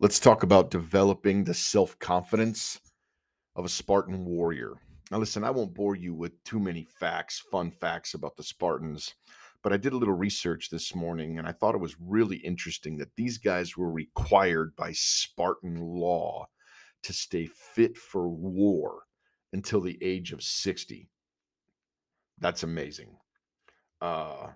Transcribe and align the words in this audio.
Let's 0.00 0.20
talk 0.20 0.44
about 0.44 0.70
developing 0.70 1.42
the 1.42 1.54
self 1.54 1.98
confidence 1.98 2.78
of 3.56 3.64
a 3.64 3.68
Spartan 3.68 4.24
warrior. 4.24 4.74
Now, 5.10 5.18
listen, 5.18 5.42
I 5.42 5.50
won't 5.50 5.74
bore 5.74 5.96
you 5.96 6.14
with 6.14 6.44
too 6.44 6.60
many 6.60 6.84
facts, 6.84 7.42
fun 7.50 7.72
facts 7.72 8.14
about 8.14 8.36
the 8.36 8.44
Spartans, 8.44 9.16
but 9.60 9.72
I 9.72 9.76
did 9.76 9.92
a 9.92 9.96
little 9.96 10.14
research 10.14 10.70
this 10.70 10.94
morning 10.94 11.40
and 11.40 11.48
I 11.48 11.52
thought 11.52 11.74
it 11.74 11.80
was 11.80 11.96
really 12.00 12.36
interesting 12.36 12.96
that 12.98 13.16
these 13.16 13.38
guys 13.38 13.76
were 13.76 13.90
required 13.90 14.76
by 14.76 14.92
Spartan 14.92 15.80
law 15.80 16.46
to 17.02 17.12
stay 17.12 17.46
fit 17.46 17.96
for 17.96 18.28
war 18.28 19.02
until 19.52 19.80
the 19.80 19.98
age 20.00 20.30
of 20.30 20.44
60. 20.44 21.10
That's 22.38 22.62
amazing. 22.62 23.16
Uh, 24.00 24.50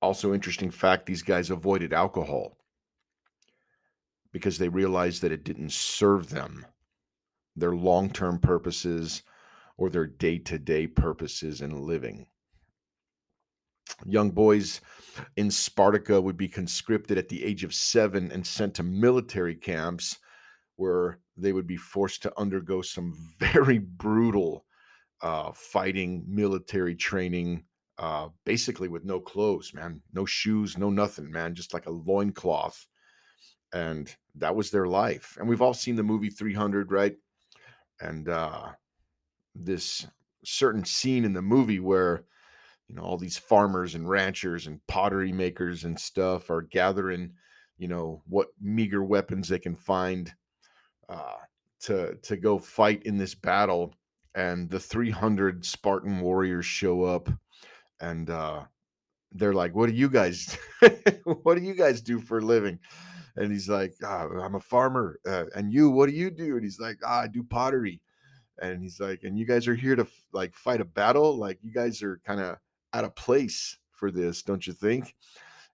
also, 0.00 0.34
interesting 0.34 0.72
fact 0.72 1.06
these 1.06 1.22
guys 1.22 1.50
avoided 1.50 1.92
alcohol 1.92 2.56
because 4.32 4.58
they 4.58 4.68
realized 4.68 5.22
that 5.22 5.32
it 5.32 5.44
didn't 5.44 5.72
serve 5.72 6.30
them, 6.30 6.66
their 7.54 7.74
long 7.74 8.10
term 8.10 8.38
purposes, 8.38 9.22
or 9.76 9.90
their 9.90 10.06
day 10.06 10.38
to 10.38 10.58
day 10.58 10.86
purposes 10.86 11.60
in 11.60 11.86
living. 11.86 12.26
Young 14.06 14.30
boys 14.30 14.80
in 15.36 15.50
Sparta 15.50 16.20
would 16.20 16.36
be 16.36 16.48
conscripted 16.48 17.18
at 17.18 17.28
the 17.28 17.44
age 17.44 17.64
of 17.64 17.74
seven 17.74 18.30
and 18.32 18.46
sent 18.46 18.74
to 18.74 18.82
military 18.82 19.54
camps 19.54 20.18
where 20.76 21.18
they 21.36 21.52
would 21.52 21.66
be 21.66 21.76
forced 21.76 22.22
to 22.22 22.40
undergo 22.40 22.80
some 22.80 23.14
very 23.38 23.78
brutal 23.78 24.64
uh, 25.20 25.52
fighting, 25.54 26.24
military 26.26 26.94
training, 26.94 27.64
uh, 27.98 28.28
basically 28.44 28.88
with 28.88 29.04
no 29.04 29.20
clothes, 29.20 29.72
man, 29.74 30.00
no 30.12 30.24
shoes, 30.24 30.78
no 30.78 30.90
nothing, 30.90 31.30
man, 31.30 31.54
just 31.54 31.74
like 31.74 31.86
a 31.86 31.90
loincloth 31.90 32.86
and 33.72 34.14
that 34.36 34.54
was 34.54 34.70
their 34.70 34.86
life. 34.86 35.36
And 35.38 35.48
we've 35.48 35.62
all 35.62 35.74
seen 35.74 35.96
the 35.96 36.02
movie 36.02 36.30
300, 36.30 36.92
right? 36.92 37.16
And 38.00 38.28
uh, 38.28 38.70
this 39.54 40.06
certain 40.44 40.84
scene 40.84 41.24
in 41.24 41.32
the 41.32 41.42
movie 41.42 41.80
where 41.80 42.24
you 42.88 42.96
know 42.96 43.02
all 43.02 43.16
these 43.16 43.38
farmers 43.38 43.94
and 43.94 44.08
ranchers 44.08 44.66
and 44.66 44.80
pottery 44.88 45.32
makers 45.32 45.84
and 45.84 45.98
stuff 45.98 46.50
are 46.50 46.62
gathering, 46.62 47.32
you 47.78 47.88
know, 47.88 48.22
what 48.26 48.48
meager 48.60 49.02
weapons 49.02 49.48
they 49.48 49.58
can 49.58 49.76
find 49.76 50.32
uh, 51.08 51.36
to 51.80 52.16
to 52.22 52.36
go 52.36 52.58
fight 52.58 53.02
in 53.04 53.16
this 53.16 53.34
battle. 53.34 53.94
And 54.34 54.70
the 54.70 54.80
300 54.80 55.64
Spartan 55.64 56.20
warriors 56.20 56.64
show 56.64 57.04
up, 57.04 57.28
and 58.00 58.30
uh, 58.30 58.62
they're 59.32 59.52
like, 59.52 59.74
"What 59.74 59.90
do 59.90 59.94
you 59.94 60.08
guys? 60.08 60.56
what 61.42 61.56
do 61.56 61.62
you 61.62 61.74
guys 61.74 62.00
do 62.00 62.18
for 62.18 62.38
a 62.38 62.42
living?" 62.42 62.78
And 63.36 63.50
he's 63.50 63.68
like, 63.68 63.94
ah, 64.04 64.26
"I'm 64.28 64.54
a 64.54 64.60
farmer." 64.60 65.18
Uh, 65.26 65.44
and 65.54 65.72
you, 65.72 65.90
what 65.90 66.08
do 66.08 66.14
you 66.14 66.30
do? 66.30 66.56
And 66.56 66.64
he's 66.64 66.80
like, 66.80 66.98
ah, 67.04 67.22
"I 67.22 67.28
do 67.28 67.42
pottery." 67.42 68.00
And 68.60 68.82
he's 68.82 69.00
like, 69.00 69.24
"And 69.24 69.38
you 69.38 69.46
guys 69.46 69.66
are 69.68 69.74
here 69.74 69.96
to 69.96 70.06
like 70.32 70.54
fight 70.54 70.80
a 70.80 70.84
battle? 70.84 71.36
Like 71.36 71.58
you 71.62 71.72
guys 71.72 72.02
are 72.02 72.20
kind 72.26 72.40
of 72.40 72.58
out 72.92 73.04
of 73.04 73.14
place 73.16 73.78
for 73.92 74.10
this, 74.10 74.42
don't 74.42 74.66
you 74.66 74.72
think?" 74.72 75.14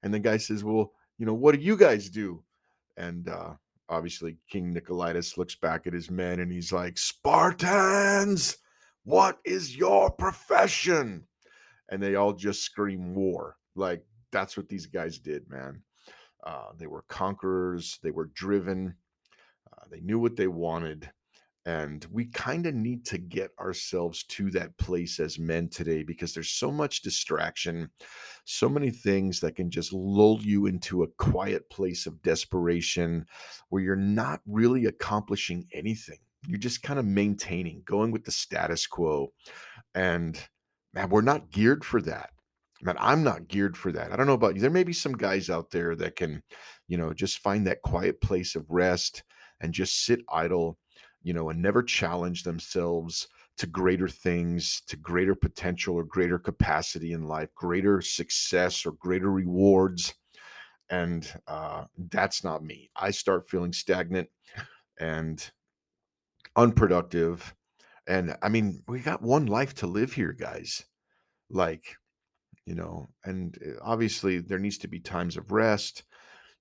And 0.03 0.15
the 0.15 0.21
guy 0.21 0.37
says, 0.37 0.63
"Well, 0.63 0.93
you 1.19 1.27
know, 1.27 1.35
what 1.35 1.55
do 1.55 1.61
you 1.61 1.77
guys 1.77 2.09
do?" 2.09 2.43
And 2.97 3.29
uh, 3.29 3.55
obviously, 3.89 4.39
King 4.51 4.73
Leonidas 4.75 5.37
looks 5.39 5.55
back 5.55 5.87
at 5.87 5.93
his 5.93 6.11
men 6.11 6.41
and 6.41 6.53
he's 6.53 6.73
like, 6.73 6.99
"Spartans, 6.99 8.59
what 9.05 9.39
is 9.45 9.77
your 9.77 10.11
profession?" 10.11 11.27
And 11.91 12.03
they 12.03 12.15
all 12.15 12.33
just 12.35 12.63
scream 12.63 13.15
war. 13.15 13.57
Like 13.75 14.05
that's 14.31 14.57
what 14.57 14.69
these 14.69 14.87
guys 14.87 15.19
did, 15.19 15.49
man. 15.51 15.83
Uh, 16.45 16.69
they 16.79 16.87
were 16.87 17.05
conquerors, 17.09 17.99
they 18.03 18.11
were 18.11 18.31
driven, 18.35 18.95
uh, 19.73 19.85
they 19.91 20.01
knew 20.01 20.19
what 20.19 20.37
they 20.37 20.47
wanted. 20.47 21.11
And 21.67 22.07
we 22.11 22.27
kind 22.27 22.65
of 22.65 22.75
need 22.75 23.05
to 23.07 23.19
get 23.19 23.51
ourselves 23.61 24.23
to 24.25 24.51
that 24.53 24.79
place 24.79 25.21
as 25.21 25.39
men 25.39 25.69
today 25.69 26.03
because 26.03 26.33
there's 26.33 26.51
so 26.51 26.71
much 26.71 27.03
distraction, 27.03 27.91
so 28.47 28.71
many 28.71 28.91
things 28.91 29.41
that 29.41 29.57
can 29.57 29.71
just 29.71 29.93
lull 29.93 30.39
you 30.41 30.65
into 30.65 31.03
a 31.03 31.09
quiet 31.19 31.69
place 31.69 32.07
of 32.07 32.23
desperation 32.23 33.27
where 33.69 33.83
you're 33.83 33.97
not 33.97 34.41
really 34.47 34.87
accomplishing 34.87 35.67
anything. 35.75 36.21
You're 36.47 36.59
just 36.59 36.83
kind 36.83 36.99
of 36.99 37.05
maintaining, 37.05 37.83
going 37.85 38.13
with 38.13 38.25
the 38.25 38.33
status 38.33 38.87
quo. 38.87 39.35
And 39.95 40.41
man, 40.95 41.11
we're 41.11 41.21
not 41.21 41.51
geared 41.51 41.85
for 41.85 42.01
that 42.03 42.31
man, 42.83 42.97
I'm 42.99 43.23
not 43.23 43.49
geared 43.49 43.77
for 43.77 43.93
that. 43.93 44.13
I 44.13 44.17
don't 44.17 44.27
know 44.27 44.35
about 44.35 44.55
you. 44.55 44.61
There 44.61 44.71
may 44.71 44.85
be 44.85 44.93
some 44.93 45.17
guys 45.17 45.51
out 45.51 45.71
there 45.71 45.95
that 45.97 46.17
can, 46.17 46.43
you 46.87 46.97
know, 46.97 47.13
just 47.13 47.41
find 47.41 47.67
that 47.67 47.83
quiet 47.83 48.21
place 48.21 48.55
of 48.55 48.71
rest 48.71 49.23
and 49.61 49.73
just 49.73 50.05
sit 50.05 50.21
idle, 50.29 50.79
you 51.23 51.33
know, 51.33 51.51
and 51.51 51.61
never 51.61 51.83
challenge 51.83 52.43
themselves 52.43 53.29
to 53.59 53.67
greater 53.67 54.09
things, 54.09 54.83
to 54.87 54.97
greater 54.97 55.35
potential 55.35 55.97
or 55.97 56.05
greater 56.05 56.39
capacity 56.39 57.13
in 57.13 57.27
life, 57.27 57.49
greater 57.55 58.01
success 58.01 58.87
or 58.87 58.93
greater 58.93 59.33
rewards. 59.33 60.15
And 60.91 61.31
uh, 61.49 61.85
that's 62.11 62.45
not 62.45 62.65
me. 62.65 62.91
I 62.95 63.11
start 63.11 63.51
feeling 63.51 63.73
stagnant 63.73 64.29
and 65.01 65.51
unproductive. 66.57 67.53
And 68.07 68.37
I 68.43 68.49
mean, 68.49 68.83
we 68.87 69.01
got 69.01 69.23
one 69.23 69.47
life 69.47 69.75
to 69.77 69.87
live 69.87 70.13
here, 70.13 70.33
guys. 70.33 70.85
Like, 71.51 71.97
you 72.69 72.75
know 72.75 73.09
and 73.25 73.59
uh, 73.67 73.79
obviously 73.83 74.39
there 74.39 74.59
needs 74.59 74.79
to 74.79 74.89
be 74.89 75.01
times 75.01 75.37
of 75.37 75.53
rest 75.53 76.05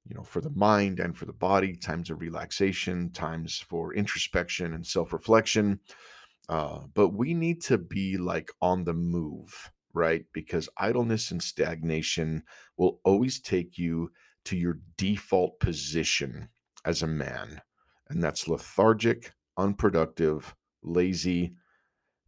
you 0.06 0.16
know 0.16 0.24
for 0.24 0.42
the 0.42 0.50
mind 0.52 1.00
and 1.00 1.18
for 1.18 1.26
the 1.26 1.34
body 1.34 1.76
times 1.76 2.10
of 2.10 2.22
relaxation 2.22 3.12
times 3.12 3.60
for 3.70 3.94
introspection 3.94 4.74
and 4.74 4.86
self-reflection 4.86 5.80
uh, 6.50 6.80
but 6.94 7.10
we 7.10 7.34
need 7.34 7.62
to 7.62 7.78
be 7.78 8.18
like 8.18 8.50
on 8.62 8.84
the 8.84 8.94
move 8.94 9.72
right? 9.98 10.26
Because 10.32 10.70
idleness 10.78 11.32
and 11.32 11.42
stagnation 11.42 12.44
will 12.78 13.00
always 13.04 13.42
take 13.42 13.80
you 13.80 14.12
to 14.46 14.56
your 14.56 14.78
default 14.96 15.60
position 15.60 16.50
as 16.86 17.02
a 17.02 17.08
man 17.08 17.62
and 18.10 18.24
that's 18.24 18.48
lethargic 18.48 19.34
unproductive 19.58 20.56
lazy 20.84 21.54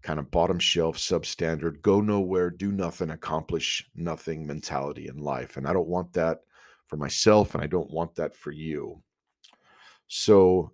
kind 0.01 0.19
of 0.19 0.31
bottom 0.31 0.59
shelf, 0.59 0.97
substandard, 0.97 1.81
go 1.81 2.01
nowhere, 2.01 2.49
do 2.49 2.71
nothing, 2.71 3.09
accomplish 3.09 3.89
nothing 3.95 4.45
mentality 4.45 5.07
in 5.07 5.17
life. 5.17 5.57
And 5.57 5.67
I 5.67 5.73
don't 5.73 5.87
want 5.87 6.13
that 6.13 6.39
for 6.87 6.97
myself, 6.97 7.53
and 7.53 7.63
I 7.63 7.67
don't 7.67 7.91
want 7.91 8.15
that 8.15 8.35
for 8.35 8.51
you. 8.51 9.01
So, 10.07 10.71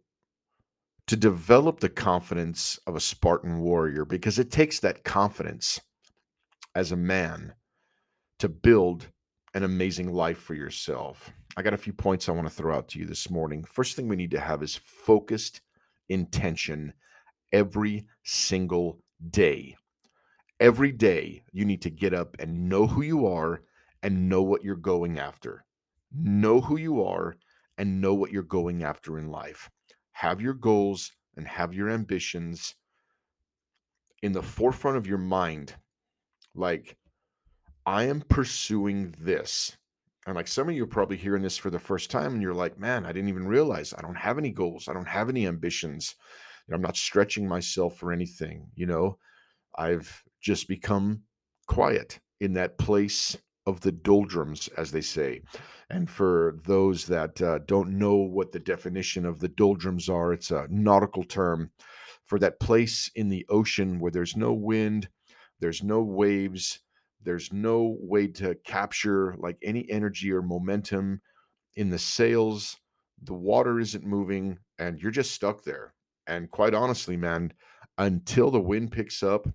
to 1.07 1.15
develop 1.15 1.79
the 1.79 1.89
confidence 1.89 2.79
of 2.87 2.95
a 2.95 3.01
Spartan 3.01 3.59
warrior, 3.59 4.05
because 4.05 4.39
it 4.39 4.51
takes 4.51 4.79
that 4.79 5.03
confidence 5.03 5.79
as 6.73 6.91
a 6.91 6.97
man 6.97 7.53
to 8.39 8.49
build 8.49 9.07
an 9.53 9.63
amazing 9.63 10.11
life 10.11 10.37
for 10.37 10.53
yourself. 10.53 11.31
I 11.57 11.61
got 11.61 11.73
a 11.73 11.77
few 11.77 11.93
points 11.93 12.27
I 12.27 12.33
want 12.33 12.47
to 12.47 12.53
throw 12.53 12.75
out 12.75 12.89
to 12.89 12.99
you 12.99 13.05
this 13.05 13.29
morning. 13.29 13.63
First 13.63 13.95
thing 13.95 14.07
we 14.07 14.17
need 14.17 14.31
to 14.31 14.39
have 14.39 14.61
is 14.61 14.75
focused 14.75 15.61
intention 16.09 16.93
every 17.53 18.05
single 18.23 18.99
day. 19.31 19.75
Every 20.59 20.91
day, 20.91 21.43
you 21.51 21.65
need 21.65 21.81
to 21.81 21.89
get 21.89 22.13
up 22.13 22.35
and 22.39 22.69
know 22.69 22.87
who 22.87 23.01
you 23.01 23.27
are 23.27 23.61
and 24.03 24.29
know 24.29 24.41
what 24.41 24.63
you're 24.63 24.75
going 24.75 25.19
after. 25.19 25.65
Know 26.13 26.61
who 26.61 26.77
you 26.77 27.03
are 27.03 27.35
and 27.77 27.99
know 27.99 28.13
what 28.13 28.31
you're 28.31 28.43
going 28.43 28.83
after 28.83 29.17
in 29.19 29.29
life. 29.29 29.69
Have 30.13 30.41
your 30.41 30.53
goals 30.53 31.11
and 31.35 31.47
have 31.47 31.73
your 31.73 31.89
ambitions 31.89 32.75
in 34.23 34.31
the 34.31 34.41
forefront 34.41 34.97
of 34.97 35.07
your 35.07 35.17
mind. 35.17 35.75
Like, 36.53 36.97
I 37.85 38.03
am 38.03 38.21
pursuing 38.21 39.13
this. 39.19 39.75
And 40.25 40.35
like 40.35 40.47
some 40.47 40.69
of 40.69 40.75
you 40.75 40.83
are 40.83 40.87
probably 40.87 41.17
hearing 41.17 41.43
this 41.43 41.57
for 41.57 41.69
the 41.69 41.77
first 41.77 42.09
time, 42.09 42.33
and 42.33 42.41
you're 42.41 42.53
like, 42.53 42.79
man, 42.79 43.05
I 43.05 43.11
didn't 43.11 43.29
even 43.29 43.47
realize 43.47 43.93
I 43.93 44.01
don't 44.01 44.17
have 44.17 44.37
any 44.37 44.49
goals. 44.49 44.87
I 44.87 44.93
don't 44.93 45.07
have 45.07 45.29
any 45.29 45.45
ambitions. 45.45 46.15
I'm 46.73 46.81
not 46.81 46.97
stretching 46.97 47.47
myself 47.47 47.97
for 47.97 48.11
anything. 48.11 48.67
You 48.75 48.87
know, 48.87 49.17
I've 49.77 50.23
just 50.41 50.67
become 50.67 51.23
quiet 51.67 52.19
in 52.39 52.53
that 52.53 52.77
place 52.77 53.37
of 53.65 53.81
the 53.81 53.91
doldrums, 53.91 54.67
as 54.77 54.91
they 54.91 55.01
say. 55.01 55.41
And 55.89 56.09
for 56.09 56.57
those 56.65 57.05
that 57.07 57.41
uh, 57.41 57.59
don't 57.65 57.97
know 57.97 58.15
what 58.15 58.51
the 58.51 58.59
definition 58.59 59.25
of 59.25 59.39
the 59.39 59.47
doldrums 59.47 60.09
are, 60.09 60.33
it's 60.33 60.51
a 60.51 60.67
nautical 60.69 61.23
term 61.23 61.71
for 62.25 62.39
that 62.39 62.59
place 62.59 63.09
in 63.15 63.29
the 63.29 63.45
ocean 63.49 63.99
where 63.99 64.11
there's 64.11 64.35
no 64.35 64.53
wind, 64.53 65.09
there's 65.59 65.83
no 65.83 66.01
waves, 66.01 66.79
there's 67.21 67.51
no 67.51 67.97
way 67.99 68.27
to 68.27 68.55
capture 68.65 69.35
like 69.37 69.57
any 69.61 69.89
energy 69.89 70.31
or 70.31 70.41
momentum 70.41 71.21
in 71.75 71.89
the 71.89 71.99
sails. 71.99 72.77
The 73.23 73.33
water 73.33 73.79
isn't 73.79 74.05
moving, 74.05 74.59
and 74.77 74.99
you're 74.99 75.11
just 75.11 75.31
stuck 75.31 75.63
there. 75.63 75.93
And 76.27 76.49
quite 76.49 76.73
honestly, 76.73 77.17
man, 77.17 77.53
until 77.97 78.51
the 78.51 78.59
wind 78.59 78.91
picks 78.91 79.23
up 79.23 79.47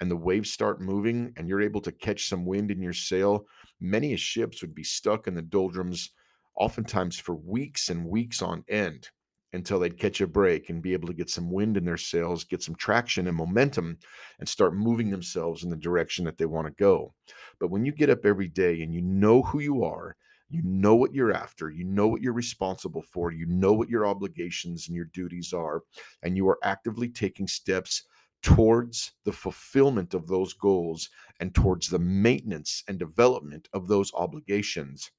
and 0.00 0.10
the 0.10 0.16
waves 0.16 0.50
start 0.50 0.80
moving 0.80 1.32
and 1.36 1.48
you're 1.48 1.62
able 1.62 1.80
to 1.82 1.92
catch 1.92 2.28
some 2.28 2.44
wind 2.44 2.70
in 2.70 2.82
your 2.82 2.92
sail, 2.92 3.46
many 3.80 4.16
ships 4.16 4.62
would 4.62 4.74
be 4.74 4.84
stuck 4.84 5.26
in 5.26 5.34
the 5.34 5.42
doldrums, 5.42 6.10
oftentimes 6.56 7.18
for 7.18 7.34
weeks 7.34 7.88
and 7.88 8.06
weeks 8.06 8.42
on 8.42 8.64
end 8.68 9.10
until 9.52 9.78
they'd 9.78 9.98
catch 9.98 10.20
a 10.20 10.26
break 10.26 10.68
and 10.68 10.82
be 10.82 10.92
able 10.92 11.06
to 11.06 11.14
get 11.14 11.30
some 11.30 11.50
wind 11.50 11.76
in 11.76 11.84
their 11.84 11.96
sails, 11.96 12.42
get 12.42 12.60
some 12.60 12.74
traction 12.74 13.28
and 13.28 13.36
momentum, 13.36 13.96
and 14.40 14.48
start 14.48 14.74
moving 14.74 15.10
themselves 15.10 15.62
in 15.62 15.70
the 15.70 15.76
direction 15.76 16.24
that 16.24 16.36
they 16.36 16.46
want 16.46 16.66
to 16.66 16.72
go. 16.72 17.14
But 17.60 17.70
when 17.70 17.84
you 17.84 17.92
get 17.92 18.10
up 18.10 18.26
every 18.26 18.48
day 18.48 18.82
and 18.82 18.92
you 18.92 19.00
know 19.00 19.42
who 19.42 19.60
you 19.60 19.84
are, 19.84 20.16
you 20.48 20.62
know 20.62 20.94
what 20.94 21.14
you're 21.14 21.32
after, 21.32 21.70
you 21.70 21.84
know 21.84 22.06
what 22.06 22.20
you're 22.20 22.32
responsible 22.32 23.02
for, 23.02 23.32
you 23.32 23.46
know 23.46 23.72
what 23.72 23.88
your 23.88 24.06
obligations 24.06 24.88
and 24.88 24.96
your 24.96 25.06
duties 25.06 25.52
are, 25.52 25.82
and 26.22 26.36
you 26.36 26.48
are 26.48 26.58
actively 26.62 27.08
taking 27.08 27.48
steps 27.48 28.04
towards 28.42 29.12
the 29.24 29.32
fulfillment 29.32 30.12
of 30.12 30.28
those 30.28 30.52
goals 30.52 31.08
and 31.40 31.54
towards 31.54 31.88
the 31.88 31.98
maintenance 31.98 32.84
and 32.88 32.98
development 32.98 33.68
of 33.72 33.88
those 33.88 34.12
obligations, 34.14 35.10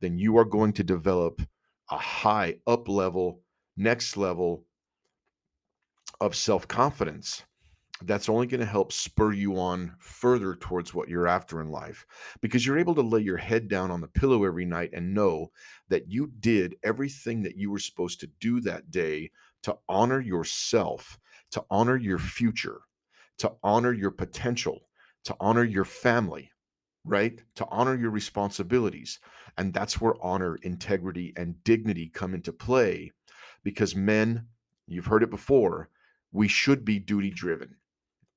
then 0.00 0.18
you 0.18 0.36
are 0.36 0.44
going 0.44 0.72
to 0.72 0.82
develop 0.82 1.40
a 1.90 1.96
high 1.96 2.56
up 2.66 2.88
level, 2.88 3.40
next 3.76 4.16
level 4.16 4.64
of 6.20 6.34
self 6.34 6.66
confidence. 6.66 7.44
That's 8.02 8.28
only 8.28 8.46
going 8.46 8.60
to 8.60 8.66
help 8.66 8.92
spur 8.92 9.32
you 9.32 9.58
on 9.58 9.94
further 9.98 10.54
towards 10.54 10.94
what 10.94 11.08
you're 11.08 11.26
after 11.26 11.60
in 11.60 11.70
life 11.70 12.06
because 12.40 12.64
you're 12.64 12.78
able 12.78 12.94
to 12.94 13.02
lay 13.02 13.20
your 13.20 13.36
head 13.36 13.68
down 13.68 13.90
on 13.90 14.00
the 14.00 14.08
pillow 14.08 14.44
every 14.44 14.64
night 14.64 14.90
and 14.92 15.14
know 15.14 15.50
that 15.88 16.08
you 16.08 16.30
did 16.40 16.76
everything 16.84 17.42
that 17.42 17.56
you 17.56 17.70
were 17.70 17.78
supposed 17.78 18.20
to 18.20 18.30
do 18.40 18.60
that 18.60 18.90
day 18.90 19.30
to 19.62 19.76
honor 19.88 20.20
yourself 20.20 21.18
to 21.50 21.64
honor 21.70 21.96
your 21.96 22.18
future, 22.18 22.80
to 23.38 23.52
honor 23.62 23.92
your 23.92 24.10
potential, 24.10 24.88
to 25.24 25.36
honor 25.40 25.64
your 25.64 25.84
family, 25.84 26.50
right? 27.04 27.40
To 27.56 27.66
honor 27.70 27.96
your 27.96 28.10
responsibilities. 28.10 29.18
And 29.56 29.72
that's 29.72 30.00
where 30.00 30.14
honor, 30.22 30.56
integrity, 30.62 31.32
and 31.36 31.62
dignity 31.64 32.10
come 32.12 32.34
into 32.34 32.52
play 32.52 33.12
because 33.62 33.96
men, 33.96 34.46
you've 34.86 35.06
heard 35.06 35.22
it 35.22 35.30
before, 35.30 35.88
we 36.32 36.48
should 36.48 36.84
be 36.84 36.98
duty 36.98 37.30
driven. 37.30 37.76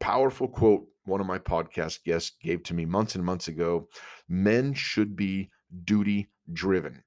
Powerful 0.02 0.50
quote 0.50 0.88
one 1.06 1.22
of 1.22 1.28
my 1.28 1.40
podcast 1.40 2.04
guests 2.04 2.34
gave 2.42 2.64
to 2.64 2.74
me 2.74 2.86
months 2.86 3.16
and 3.16 3.24
months 3.24 3.48
ago 3.48 3.88
men 4.28 4.74
should 4.74 5.16
be 5.16 5.50
duty 5.84 6.30
driven. 6.52 7.04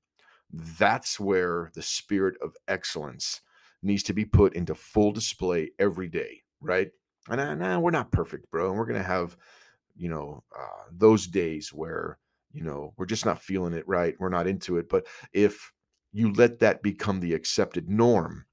That's 0.50 1.19
where 1.19 1.70
the 1.75 1.82
spirit 1.82 2.37
of 2.41 2.55
excellence 2.69 3.41
needs 3.82 4.02
to 4.05 4.12
be 4.14 4.25
put 4.25 4.55
into 4.55 4.75
full 4.75 5.12
display 5.12 5.70
every 5.79 6.08
day, 6.08 6.43
right? 6.61 6.91
And 7.29 7.62
uh, 7.62 7.81
we're 7.81 7.91
not 7.91 8.12
perfect, 8.12 8.50
bro. 8.50 8.69
And 8.69 8.79
we're 8.79 8.87
going 8.87 9.00
to 9.00 9.06
have, 9.06 9.37
you 9.97 10.08
know, 10.08 10.44
uh, 10.56 10.85
those 10.93 11.26
days 11.26 11.73
where, 11.73 12.19
you 12.52 12.62
know, 12.62 12.94
we're 12.97 13.06
just 13.06 13.26
not 13.26 13.43
feeling 13.43 13.73
it 13.73 13.88
right. 13.88 14.14
We're 14.19 14.29
not 14.29 14.47
into 14.47 14.76
it. 14.79 14.88
But 14.88 15.06
if 15.32 15.73
you 16.12 16.32
let 16.32 16.61
that 16.61 16.82
become 16.82 17.20
the 17.20 17.35
accepted 17.35 17.88
norm, 17.88 18.47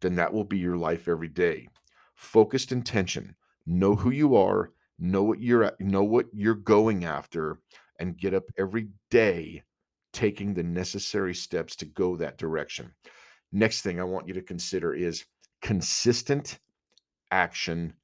then 0.00 0.16
that 0.16 0.32
will 0.32 0.44
be 0.44 0.58
your 0.58 0.76
life 0.76 1.06
every 1.06 1.28
day. 1.28 1.68
Focused 2.14 2.72
intention. 2.72 3.36
Know 3.66 3.94
who 3.94 4.10
you 4.10 4.36
are. 4.36 4.72
Know 4.98 5.22
what 5.22 5.40
you're 5.40 5.72
know 5.80 6.04
what 6.04 6.26
you're 6.32 6.54
going 6.54 7.04
after, 7.04 7.60
and 7.98 8.18
get 8.18 8.34
up 8.34 8.44
every 8.58 8.88
day, 9.10 9.62
taking 10.12 10.52
the 10.52 10.62
necessary 10.62 11.34
steps 11.34 11.74
to 11.76 11.86
go 11.86 12.16
that 12.16 12.38
direction. 12.38 12.92
Next 13.52 13.82
thing 13.82 13.98
I 13.98 14.04
want 14.04 14.28
you 14.28 14.34
to 14.34 14.42
consider 14.42 14.94
is 14.94 15.24
consistent 15.62 16.58
action 17.30 17.94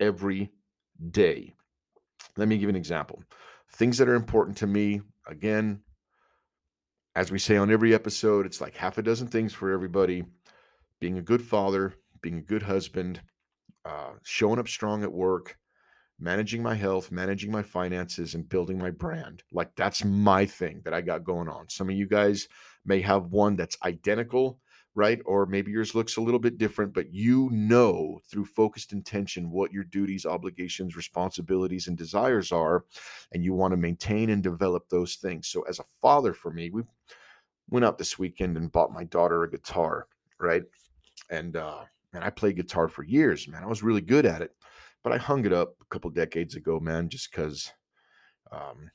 every 0.00 0.50
day. 1.10 1.54
Let 2.36 2.48
me 2.48 2.58
give 2.58 2.68
an 2.68 2.76
example. 2.76 3.22
Things 3.72 3.98
that 3.98 4.08
are 4.08 4.14
important 4.14 4.56
to 4.58 4.66
me, 4.66 5.02
again, 5.26 5.80
as 7.14 7.30
we 7.30 7.38
say 7.38 7.56
on 7.56 7.70
every 7.70 7.94
episode, 7.94 8.46
it's 8.46 8.60
like 8.60 8.76
half 8.76 8.98
a 8.98 9.02
dozen 9.02 9.26
things 9.26 9.52
for 9.52 9.72
everybody 9.72 10.24
being 11.00 11.18
a 11.18 11.22
good 11.22 11.42
father, 11.42 11.94
being 12.22 12.38
a 12.38 12.42
good 12.42 12.62
husband, 12.62 13.20
uh, 13.88 14.12
showing 14.22 14.58
up 14.58 14.68
strong 14.68 15.02
at 15.02 15.12
work, 15.12 15.56
managing 16.20 16.62
my 16.62 16.74
health, 16.74 17.10
managing 17.10 17.50
my 17.50 17.62
finances, 17.62 18.34
and 18.34 18.48
building 18.48 18.78
my 18.78 18.90
brand. 18.90 19.42
Like 19.52 19.74
that's 19.76 20.04
my 20.04 20.44
thing 20.46 20.82
that 20.84 20.94
I 20.94 21.00
got 21.00 21.24
going 21.24 21.48
on. 21.48 21.68
Some 21.68 21.88
of 21.88 21.96
you 21.96 22.06
guys 22.06 22.48
may 22.84 23.00
have 23.00 23.26
one 23.26 23.56
that's 23.56 23.76
identical 23.84 24.60
right? 24.98 25.20
Or 25.26 25.46
maybe 25.46 25.70
yours 25.70 25.94
looks 25.94 26.16
a 26.16 26.20
little 26.20 26.40
bit 26.40 26.58
different, 26.58 26.92
but 26.92 27.14
you 27.14 27.48
know 27.52 28.18
through 28.28 28.46
focused 28.46 28.92
intention 28.92 29.48
what 29.48 29.72
your 29.72 29.84
duties, 29.84 30.26
obligations, 30.26 30.96
responsibilities, 30.96 31.86
and 31.86 31.96
desires 31.96 32.50
are, 32.50 32.84
and 33.30 33.44
you 33.44 33.54
want 33.54 33.70
to 33.70 33.76
maintain 33.76 34.30
and 34.30 34.42
develop 34.42 34.88
those 34.88 35.14
things. 35.14 35.46
So, 35.46 35.62
as 35.62 35.78
a 35.78 35.84
father, 36.02 36.34
for 36.34 36.50
me, 36.50 36.70
we 36.70 36.82
went 37.70 37.84
out 37.84 37.96
this 37.96 38.18
weekend 38.18 38.56
and 38.56 38.72
bought 38.72 38.92
my 38.92 39.04
daughter 39.04 39.44
a 39.44 39.50
guitar, 39.50 40.08
right? 40.40 40.64
And 41.30 41.56
uh, 41.56 41.84
man, 42.12 42.22
I 42.22 42.30
played 42.30 42.56
guitar 42.56 42.88
for 42.88 43.04
years, 43.04 43.48
man. 43.48 43.62
I 43.62 43.66
was 43.66 43.82
really 43.82 44.00
good 44.00 44.26
at 44.26 44.42
it, 44.42 44.50
but 45.02 45.12
I 45.12 45.18
hung 45.18 45.44
it 45.44 45.52
up 45.52 45.74
a 45.80 45.84
couple 45.86 46.10
decades 46.10 46.54
ago, 46.54 46.80
man, 46.80 47.08
just 47.08 47.30
because. 47.30 47.72
Um, 48.50 48.90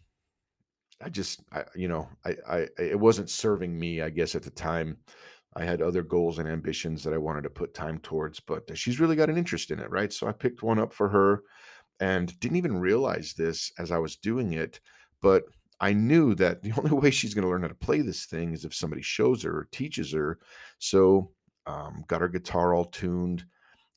I 1.02 1.10
just, 1.10 1.42
I, 1.52 1.64
you 1.76 1.90
know, 1.90 2.08
I, 2.26 2.36
I, 2.48 2.68
it 2.78 2.98
wasn't 2.98 3.30
serving 3.30 3.78
me, 3.78 4.02
I 4.02 4.10
guess, 4.10 4.36
at 4.36 4.44
the 4.44 4.50
time 4.50 4.98
I 5.56 5.66
had 5.66 5.82
other 5.82 6.02
goals 6.02 6.40
and 6.40 6.48
ambitions 6.48 7.04
that 7.04 7.14
I 7.14 7.18
wanted 7.18 7.44
to 7.44 7.50
put 7.50 7.74
time 7.74 8.00
towards, 8.00 8.40
but 8.40 8.64
she's 8.78 9.00
really 9.00 9.16
got 9.16 9.30
an 9.30 9.38
interest 9.38 9.72
in 9.72 9.80
it, 9.80 9.90
right? 9.90 10.12
So 10.12 10.28
I 10.28 10.32
picked 10.32 10.64
one 10.64 10.80
up 10.80 10.94
for 10.94 11.10
her 11.10 11.44
and 12.00 12.38
didn't 12.40 12.58
even 12.58 12.80
realize 12.80 13.34
this 13.34 13.72
as 13.78 13.92
I 13.92 13.98
was 13.98 14.16
doing 14.16 14.54
it, 14.54 14.80
but 15.22 15.44
I 15.80 15.94
knew 15.94 16.34
that 16.36 16.64
the 16.64 16.72
only 16.78 16.92
way 16.92 17.12
she's 17.12 17.34
going 17.34 17.44
to 17.44 17.50
learn 17.50 17.62
how 17.62 17.68
to 17.68 17.76
play 17.76 18.02
this 18.02 18.26
thing 18.26 18.54
is 18.54 18.66
if 18.66 18.74
somebody 18.74 19.02
shows 19.02 19.44
her 19.44 19.60
or 19.60 19.68
teaches 19.72 20.12
her. 20.14 20.40
So 20.80 21.32
um, 21.66 22.04
got 22.08 22.22
her 22.22 22.28
guitar 22.28 22.74
all 22.74 22.86
tuned, 22.86 23.46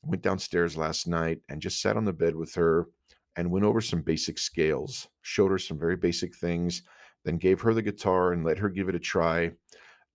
went 0.03 0.21
downstairs 0.21 0.77
last 0.77 1.07
night 1.07 1.39
and 1.49 1.61
just 1.61 1.81
sat 1.81 1.97
on 1.97 2.05
the 2.05 2.13
bed 2.13 2.35
with 2.35 2.53
her 2.55 2.87
and 3.35 3.51
went 3.51 3.65
over 3.65 3.81
some 3.81 4.01
basic 4.01 4.37
scales, 4.37 5.07
showed 5.21 5.51
her 5.51 5.57
some 5.57 5.77
very 5.77 5.95
basic 5.95 6.35
things, 6.35 6.83
then 7.25 7.37
gave 7.37 7.61
her 7.61 7.73
the 7.73 7.81
guitar 7.81 8.33
and 8.33 8.43
let 8.43 8.57
her 8.57 8.69
give 8.69 8.89
it 8.89 8.95
a 8.95 8.99
try 8.99 9.51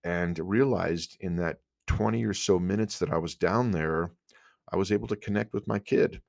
and 0.03 0.39
realized 0.39 1.17
in 1.21 1.35
that 1.37 1.59
20 1.87 2.23
or 2.25 2.33
so 2.33 2.59
minutes 2.59 2.99
that 2.99 3.11
I 3.11 3.17
was 3.17 3.35
down 3.35 3.71
there, 3.71 4.11
I 4.71 4.77
was 4.77 4.91
able 4.91 5.07
to 5.07 5.15
connect 5.15 5.53
with 5.53 5.67
my 5.67 5.79
kid 5.79 6.21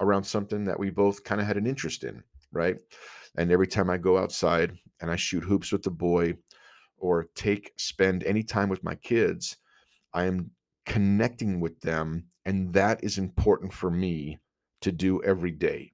around 0.00 0.24
something 0.24 0.64
that 0.64 0.78
we 0.78 0.90
both 0.90 1.24
kind 1.24 1.40
of 1.40 1.46
had 1.46 1.56
an 1.56 1.66
interest 1.66 2.04
in, 2.04 2.22
right? 2.52 2.76
And 3.36 3.50
every 3.50 3.66
time 3.66 3.90
I 3.90 3.98
go 3.98 4.16
outside 4.16 4.78
and 5.00 5.10
I 5.10 5.16
shoot 5.16 5.44
hoops 5.44 5.72
with 5.72 5.82
the 5.82 5.90
boy 5.90 6.34
or 6.96 7.28
take 7.34 7.72
spend 7.76 8.24
any 8.24 8.42
time 8.42 8.68
with 8.68 8.84
my 8.84 8.94
kids, 8.94 9.56
I 10.14 10.24
am 10.24 10.50
connecting 10.88 11.60
with 11.60 11.80
them 11.82 12.24
and 12.44 12.72
that 12.72 13.04
is 13.04 13.18
important 13.18 13.72
for 13.72 13.90
me 13.90 14.38
to 14.80 14.90
do 14.90 15.22
every 15.22 15.52
day. 15.52 15.92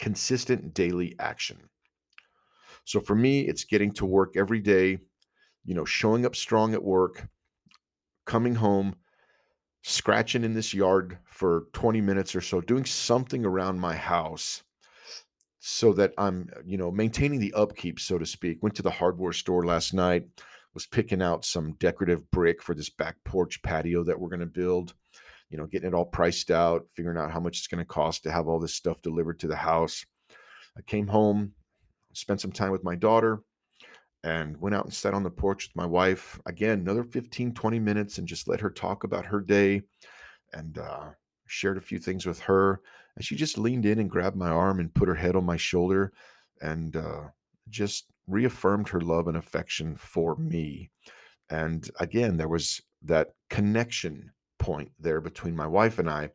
Consistent 0.00 0.74
daily 0.74 1.14
action. 1.20 1.68
So 2.84 2.98
for 3.00 3.14
me, 3.14 3.42
it's 3.42 3.64
getting 3.64 3.92
to 3.92 4.04
work 4.04 4.36
every 4.36 4.60
day 4.60 4.98
you 5.64 5.74
know, 5.74 5.84
showing 5.84 6.26
up 6.26 6.36
strong 6.36 6.74
at 6.74 6.82
work, 6.82 7.26
coming 8.26 8.54
home, 8.54 8.96
scratching 9.82 10.44
in 10.44 10.54
this 10.54 10.74
yard 10.74 11.18
for 11.24 11.64
20 11.72 12.00
minutes 12.00 12.34
or 12.34 12.40
so, 12.40 12.60
doing 12.60 12.84
something 12.84 13.44
around 13.44 13.80
my 13.80 13.96
house 13.96 14.62
so 15.58 15.94
that 15.94 16.12
I'm, 16.18 16.50
you 16.64 16.76
know, 16.76 16.90
maintaining 16.90 17.40
the 17.40 17.54
upkeep, 17.54 17.98
so 17.98 18.18
to 18.18 18.26
speak. 18.26 18.62
Went 18.62 18.76
to 18.76 18.82
the 18.82 18.90
hardware 18.90 19.32
store 19.32 19.64
last 19.64 19.94
night, 19.94 20.24
was 20.74 20.86
picking 20.86 21.22
out 21.22 21.44
some 21.44 21.74
decorative 21.74 22.28
brick 22.30 22.62
for 22.62 22.74
this 22.74 22.90
back 22.90 23.16
porch 23.24 23.62
patio 23.62 24.02
that 24.04 24.18
we're 24.18 24.28
going 24.28 24.40
to 24.40 24.46
build, 24.46 24.94
you 25.48 25.56
know, 25.56 25.66
getting 25.66 25.88
it 25.88 25.94
all 25.94 26.04
priced 26.04 26.50
out, 26.50 26.86
figuring 26.94 27.16
out 27.16 27.30
how 27.30 27.40
much 27.40 27.58
it's 27.58 27.68
going 27.68 27.78
to 27.78 27.84
cost 27.84 28.24
to 28.24 28.32
have 28.32 28.48
all 28.48 28.58
this 28.58 28.74
stuff 28.74 29.00
delivered 29.02 29.38
to 29.40 29.46
the 29.46 29.56
house. 29.56 30.04
I 30.76 30.82
came 30.82 31.06
home, 31.06 31.52
spent 32.12 32.40
some 32.40 32.52
time 32.52 32.72
with 32.72 32.82
my 32.82 32.96
daughter, 32.96 33.42
and 34.24 34.58
went 34.60 34.74
out 34.74 34.84
and 34.84 34.92
sat 34.92 35.14
on 35.14 35.22
the 35.22 35.30
porch 35.30 35.68
with 35.68 35.76
my 35.76 35.86
wife 35.86 36.40
again 36.46 36.80
another 36.80 37.04
15 37.04 37.52
20 37.52 37.78
minutes 37.78 38.18
and 38.18 38.26
just 38.26 38.48
let 38.48 38.60
her 38.60 38.70
talk 38.70 39.04
about 39.04 39.26
her 39.26 39.40
day 39.40 39.82
and 40.54 40.78
uh, 40.78 41.10
shared 41.46 41.76
a 41.76 41.82
few 41.82 41.98
things 41.98 42.24
with 42.24 42.40
her 42.40 42.80
and 43.16 43.24
she 43.24 43.36
just 43.36 43.58
leaned 43.58 43.84
in 43.84 43.98
and 43.98 44.10
grabbed 44.10 44.36
my 44.36 44.48
arm 44.48 44.80
and 44.80 44.94
put 44.94 45.08
her 45.08 45.14
head 45.14 45.36
on 45.36 45.44
my 45.44 45.58
shoulder 45.58 46.12
and 46.62 46.96
uh, 46.96 47.24
just 47.68 48.06
reaffirmed 48.26 48.88
her 48.88 49.00
love 49.00 49.28
and 49.28 49.36
affection 49.36 49.96
for 49.96 50.36
me. 50.36 50.90
And 51.50 51.88
again, 52.00 52.36
there 52.36 52.48
was 52.48 52.80
that 53.02 53.34
connection 53.50 54.32
point 54.58 54.92
there 54.98 55.20
between 55.20 55.54
my 55.54 55.66
wife 55.66 55.98
and 55.98 56.08
I. 56.08 56.30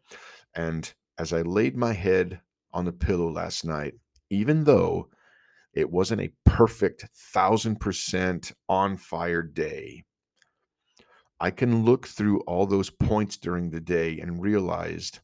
And 0.56 0.92
as 1.18 1.34
I 1.34 1.42
laid 1.42 1.76
my 1.76 1.94
head 1.94 2.42
on 2.74 2.86
the 2.86 2.92
pillow 2.92 3.30
last 3.30 3.66
night, 3.66 3.94
even 4.30 4.64
though 4.64 5.10
it 5.74 5.90
wasn't 5.90 6.22
a 6.22 6.34
perfect 6.46 7.08
thousand 7.16 7.80
percent 7.80 8.52
on 8.68 8.98
fire 8.98 9.42
day, 9.42 10.04
I 11.40 11.52
can 11.52 11.86
look 11.86 12.08
through 12.08 12.42
all 12.42 12.66
those 12.66 12.90
points 12.90 13.38
during 13.38 13.70
the 13.70 13.80
day 13.80 14.20
and 14.20 14.42
realized 14.42 15.20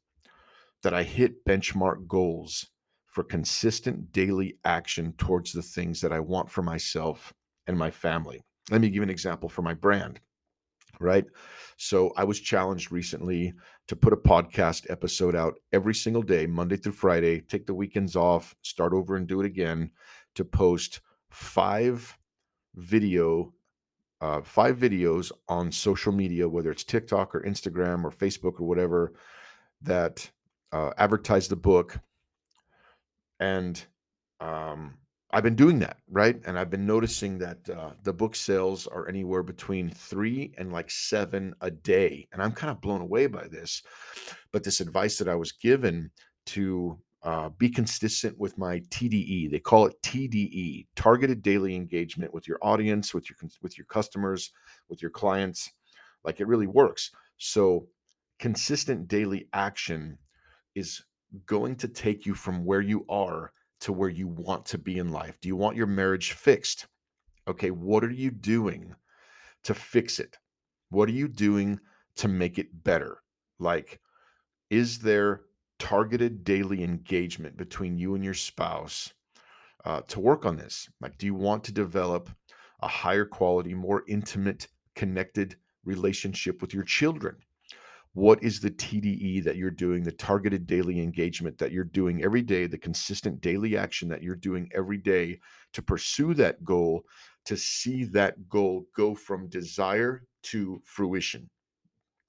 that 0.82 0.94
I 0.94 1.04
hit 1.04 1.46
benchmark 1.46 2.08
goals 2.08 2.68
for 3.16 3.24
consistent 3.24 4.12
daily 4.12 4.58
action 4.66 5.14
towards 5.18 5.54
the 5.54 5.62
things 5.62 6.02
that 6.02 6.12
I 6.12 6.20
want 6.20 6.50
for 6.50 6.62
myself 6.62 7.34
and 7.66 7.78
my 7.78 7.90
family. 7.90 8.42
Let 8.70 8.82
me 8.82 8.90
give 8.90 9.04
an 9.04 9.10
example 9.10 9.48
for 9.48 9.62
my 9.62 9.74
brand, 9.74 10.20
right? 11.00 11.24
So 11.78 12.12
I 12.18 12.26
was 12.26 12.42
challenged 12.42 12.92
recently 12.92 13.54
to 13.88 13.96
put 13.96 14.12
a 14.12 14.18
podcast 14.18 14.92
episode 14.92 15.34
out 15.34 15.54
every 15.72 15.96
single 15.96 16.24
day, 16.24 16.46
Monday 16.46 16.76
through 16.76 16.92
Friday, 16.92 17.40
take 17.40 17.66
the 17.66 17.74
weekends 17.74 18.18
off, 18.18 18.54
start 18.64 18.92
over 18.92 19.16
and 19.16 19.26
do 19.26 19.40
it 19.40 19.46
again 19.46 19.92
to 20.34 20.44
post 20.44 21.00
five 21.30 22.18
video 22.76 23.54
uh, 24.20 24.42
five 24.42 24.76
videos 24.78 25.32
on 25.48 25.72
social 25.72 26.12
media, 26.12 26.50
whether 26.50 26.70
it's 26.72 26.84
TikTok 26.84 27.34
or 27.34 27.44
Instagram 27.44 28.04
or 28.04 28.12
Facebook 28.12 28.60
or 28.60 28.68
whatever, 28.68 29.14
that 29.82 30.30
uh, 30.74 30.92
advertise 30.98 31.48
the 31.48 31.56
book. 31.56 32.02
And 33.40 33.84
um, 34.40 34.96
I've 35.32 35.44
been 35.44 35.56
doing 35.56 35.80
that, 35.80 35.98
right? 36.10 36.40
And 36.46 36.58
I've 36.58 36.70
been 36.70 36.86
noticing 36.86 37.38
that 37.40 37.70
uh, 37.70 37.92
the 38.04 38.14
book 38.14 38.36
sales 38.36 38.88
are 38.88 39.08
anywhere 39.10 39.44
between 39.44 39.90
three 39.90 40.54
and 40.58 40.72
like 40.72 40.90
seven 40.90 41.54
a 41.62 41.72
day. 41.72 42.28
And 42.32 42.42
I'm 42.42 42.54
kind 42.54 42.72
of 42.72 42.82
blown 42.82 43.02
away 43.02 43.28
by 43.28 43.48
this. 43.48 43.84
But 44.52 44.64
this 44.64 44.80
advice 44.80 45.18
that 45.18 45.28
I 45.28 45.36
was 45.36 45.52
given 45.52 46.12
to 46.48 46.98
uh, 47.24 47.50
be 47.50 47.70
consistent 47.70 48.38
with 48.38 48.56
my 48.58 48.80
TDE. 48.92 49.50
They 49.50 49.60
call 49.60 49.88
it 49.88 50.00
TDE, 50.04 50.86
targeted 50.96 51.42
daily 51.42 51.76
engagement 51.76 52.34
with 52.34 52.48
your 52.48 52.60
audience, 52.62 53.16
with 53.16 53.28
your 53.30 53.38
with 53.64 53.80
your 53.80 53.86
customers, 53.86 54.52
with 54.90 55.02
your 55.02 55.10
clients. 55.12 55.72
Like 56.24 56.40
it 56.40 56.48
really 56.48 56.68
works. 56.68 57.10
So 57.38 57.88
consistent 58.40 59.08
daily 59.08 59.48
action 59.54 60.20
is 60.76 61.04
going 61.46 61.76
to 61.78 61.88
take 61.88 62.26
you 62.26 62.34
from 62.34 62.66
where 62.66 62.82
you 62.82 63.06
are 63.10 63.52
to 63.82 63.94
where 63.94 64.10
you 64.10 64.28
want 64.28 64.66
to 64.68 64.78
be 64.78 64.98
in 64.98 65.12
life. 65.12 65.38
Do 65.42 65.48
you 65.48 65.56
want 65.56 65.78
your 65.78 65.88
marriage 65.88 66.32
fixed? 66.32 66.88
Okay, 67.48 67.72
what 67.72 68.04
are 68.04 68.12
you 68.12 68.32
doing 68.32 68.96
to 69.64 69.74
fix 69.74 70.20
it? 70.20 70.38
What 70.90 71.10
are 71.10 71.14
you 71.14 71.28
doing 71.28 71.80
to 72.18 72.28
make 72.28 72.58
it 72.58 72.84
better? 72.84 73.18
Like, 73.60 74.00
is 74.70 75.00
there 75.00 75.42
targeted 75.78 76.44
daily 76.44 76.84
engagement 76.84 77.58
between 77.58 77.98
you 77.98 78.16
and 78.16 78.24
your 78.24 78.34
spouse 78.34 79.14
uh, 79.84 80.02
to 80.08 80.20
work 80.20 80.46
on 80.46 80.56
this? 80.56 80.90
Like, 81.02 81.18
do 81.18 81.26
you 81.26 81.36
want 81.36 81.64
to 81.66 81.72
develop 81.72 82.30
a 82.82 82.88
higher 82.88 83.26
quality, 83.26 83.74
more 83.74 84.04
intimate, 84.08 84.68
connected 84.96 85.56
relationship 85.84 86.62
with 86.62 86.74
your 86.74 86.84
children? 86.84 87.36
What 88.16 88.42
is 88.42 88.62
the 88.62 88.72
TDE 88.72 89.44
that 89.44 89.58
you're 89.58 89.70
doing, 89.70 90.02
the 90.02 90.12
targeted 90.14 90.66
daily 90.66 91.02
engagement 91.02 91.58
that 91.58 91.74
you're 91.74 91.84
doing 91.84 92.24
every 92.24 92.42
day, 92.42 92.66
the 92.66 92.78
consistent 92.78 93.42
daily 93.42 93.76
action 93.76 94.08
that 94.08 94.24
you're 94.24 94.36
doing 94.36 94.70
every 94.74 94.98
day 94.98 95.42
to 95.74 95.82
pursue 95.82 96.34
that 96.36 96.64
goal, 96.64 97.04
to 97.44 97.58
see 97.58 98.06
that 98.06 98.48
goal 98.48 98.86
go 98.96 99.16
from 99.16 99.50
desire 99.50 100.24
to 100.44 100.82
fruition, 100.86 101.50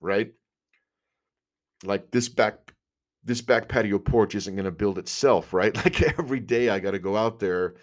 right? 0.00 0.32
Like 1.84 2.10
this 2.10 2.28
back 2.28 2.74
this 3.22 3.40
back 3.40 3.68
patio 3.68 4.00
porch 4.00 4.34
isn't 4.34 4.56
going 4.56 4.64
to 4.64 4.72
build 4.72 4.98
itself, 4.98 5.52
right? 5.52 5.74
Like 5.84 6.02
every 6.18 6.40
day 6.40 6.68
I 6.68 6.80
got 6.80 6.92
to 6.92 6.98
go 6.98 7.16
out 7.16 7.38
there, 7.38 7.76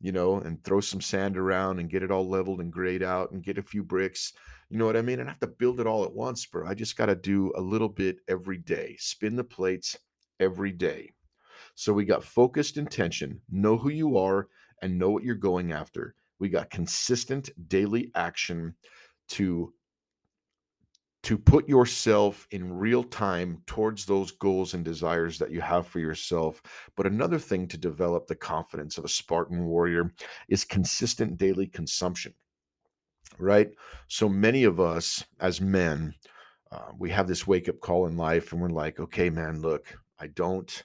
you 0.00 0.12
know, 0.12 0.36
and 0.36 0.62
throw 0.64 0.80
some 0.80 1.00
sand 1.00 1.36
around 1.36 1.78
and 1.78 1.90
get 1.90 2.02
it 2.02 2.10
all 2.10 2.28
leveled 2.28 2.60
and 2.60 2.72
grayed 2.72 3.02
out 3.02 3.32
and 3.32 3.42
get 3.42 3.58
a 3.58 3.62
few 3.62 3.82
bricks. 3.82 4.32
You 4.70 4.78
know 4.78 4.86
what 4.86 4.96
I 4.96 5.02
mean? 5.02 5.20
And 5.20 5.28
I 5.28 5.32
have 5.32 5.40
to 5.40 5.46
build 5.46 5.80
it 5.80 5.86
all 5.86 6.04
at 6.04 6.12
once, 6.12 6.46
bro. 6.46 6.66
I 6.66 6.74
just 6.74 6.96
got 6.96 7.06
to 7.06 7.14
do 7.14 7.52
a 7.56 7.60
little 7.60 7.88
bit 7.88 8.18
every 8.28 8.58
day, 8.58 8.96
spin 8.98 9.36
the 9.36 9.44
plates 9.44 9.96
every 10.38 10.72
day. 10.72 11.12
So 11.74 11.92
we 11.92 12.04
got 12.04 12.24
focused 12.24 12.76
intention, 12.76 13.40
know 13.50 13.76
who 13.76 13.90
you 13.90 14.16
are 14.16 14.48
and 14.82 14.98
know 14.98 15.10
what 15.10 15.24
you're 15.24 15.34
going 15.34 15.72
after. 15.72 16.14
We 16.38 16.48
got 16.48 16.70
consistent 16.70 17.50
daily 17.68 18.10
action 18.14 18.74
to 19.28 19.72
to 21.30 21.38
put 21.38 21.68
yourself 21.68 22.48
in 22.50 22.76
real 22.76 23.04
time 23.04 23.62
towards 23.64 24.04
those 24.04 24.32
goals 24.32 24.74
and 24.74 24.84
desires 24.84 25.38
that 25.38 25.52
you 25.52 25.60
have 25.60 25.86
for 25.86 26.00
yourself. 26.00 26.60
But 26.96 27.06
another 27.06 27.38
thing 27.38 27.68
to 27.68 27.78
develop 27.78 28.26
the 28.26 28.34
confidence 28.34 28.98
of 28.98 29.04
a 29.04 29.08
Spartan 29.08 29.64
warrior 29.64 30.10
is 30.48 30.64
consistent 30.64 31.38
daily 31.38 31.68
consumption, 31.68 32.34
right? 33.38 33.70
So 34.08 34.28
many 34.28 34.64
of 34.64 34.80
us 34.80 35.22
as 35.38 35.60
men, 35.60 36.14
uh, 36.72 36.90
we 36.98 37.10
have 37.10 37.28
this 37.28 37.46
wake 37.46 37.68
up 37.68 37.78
call 37.78 38.08
in 38.08 38.16
life 38.16 38.50
and 38.50 38.60
we're 38.60 38.70
like, 38.70 38.98
okay, 38.98 39.30
man, 39.30 39.62
look, 39.62 39.96
I 40.18 40.26
don't. 40.26 40.82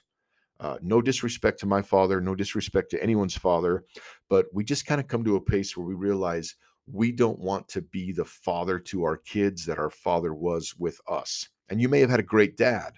Uh, 0.60 0.76
no 0.80 1.02
disrespect 1.02 1.58
to 1.58 1.66
my 1.66 1.82
father, 1.82 2.20
no 2.20 2.36
disrespect 2.36 2.92
to 2.92 3.02
anyone's 3.02 3.36
father, 3.36 3.82
but 4.30 4.46
we 4.52 4.62
just 4.62 4.86
kind 4.86 5.00
of 5.00 5.08
come 5.08 5.24
to 5.24 5.34
a 5.34 5.40
pace 5.40 5.76
where 5.76 5.84
we 5.84 5.94
realize 5.94 6.54
we 6.90 7.12
don't 7.12 7.38
want 7.38 7.68
to 7.68 7.82
be 7.82 8.12
the 8.12 8.24
father 8.24 8.78
to 8.78 9.02
our 9.04 9.16
kids 9.16 9.66
that 9.66 9.78
our 9.78 9.90
father 9.90 10.32
was 10.32 10.74
with 10.78 11.00
us. 11.08 11.48
And 11.68 11.80
you 11.80 11.88
may 11.88 12.00
have 12.00 12.10
had 12.10 12.20
a 12.20 12.24
great 12.24 12.56
dad, 12.56 12.94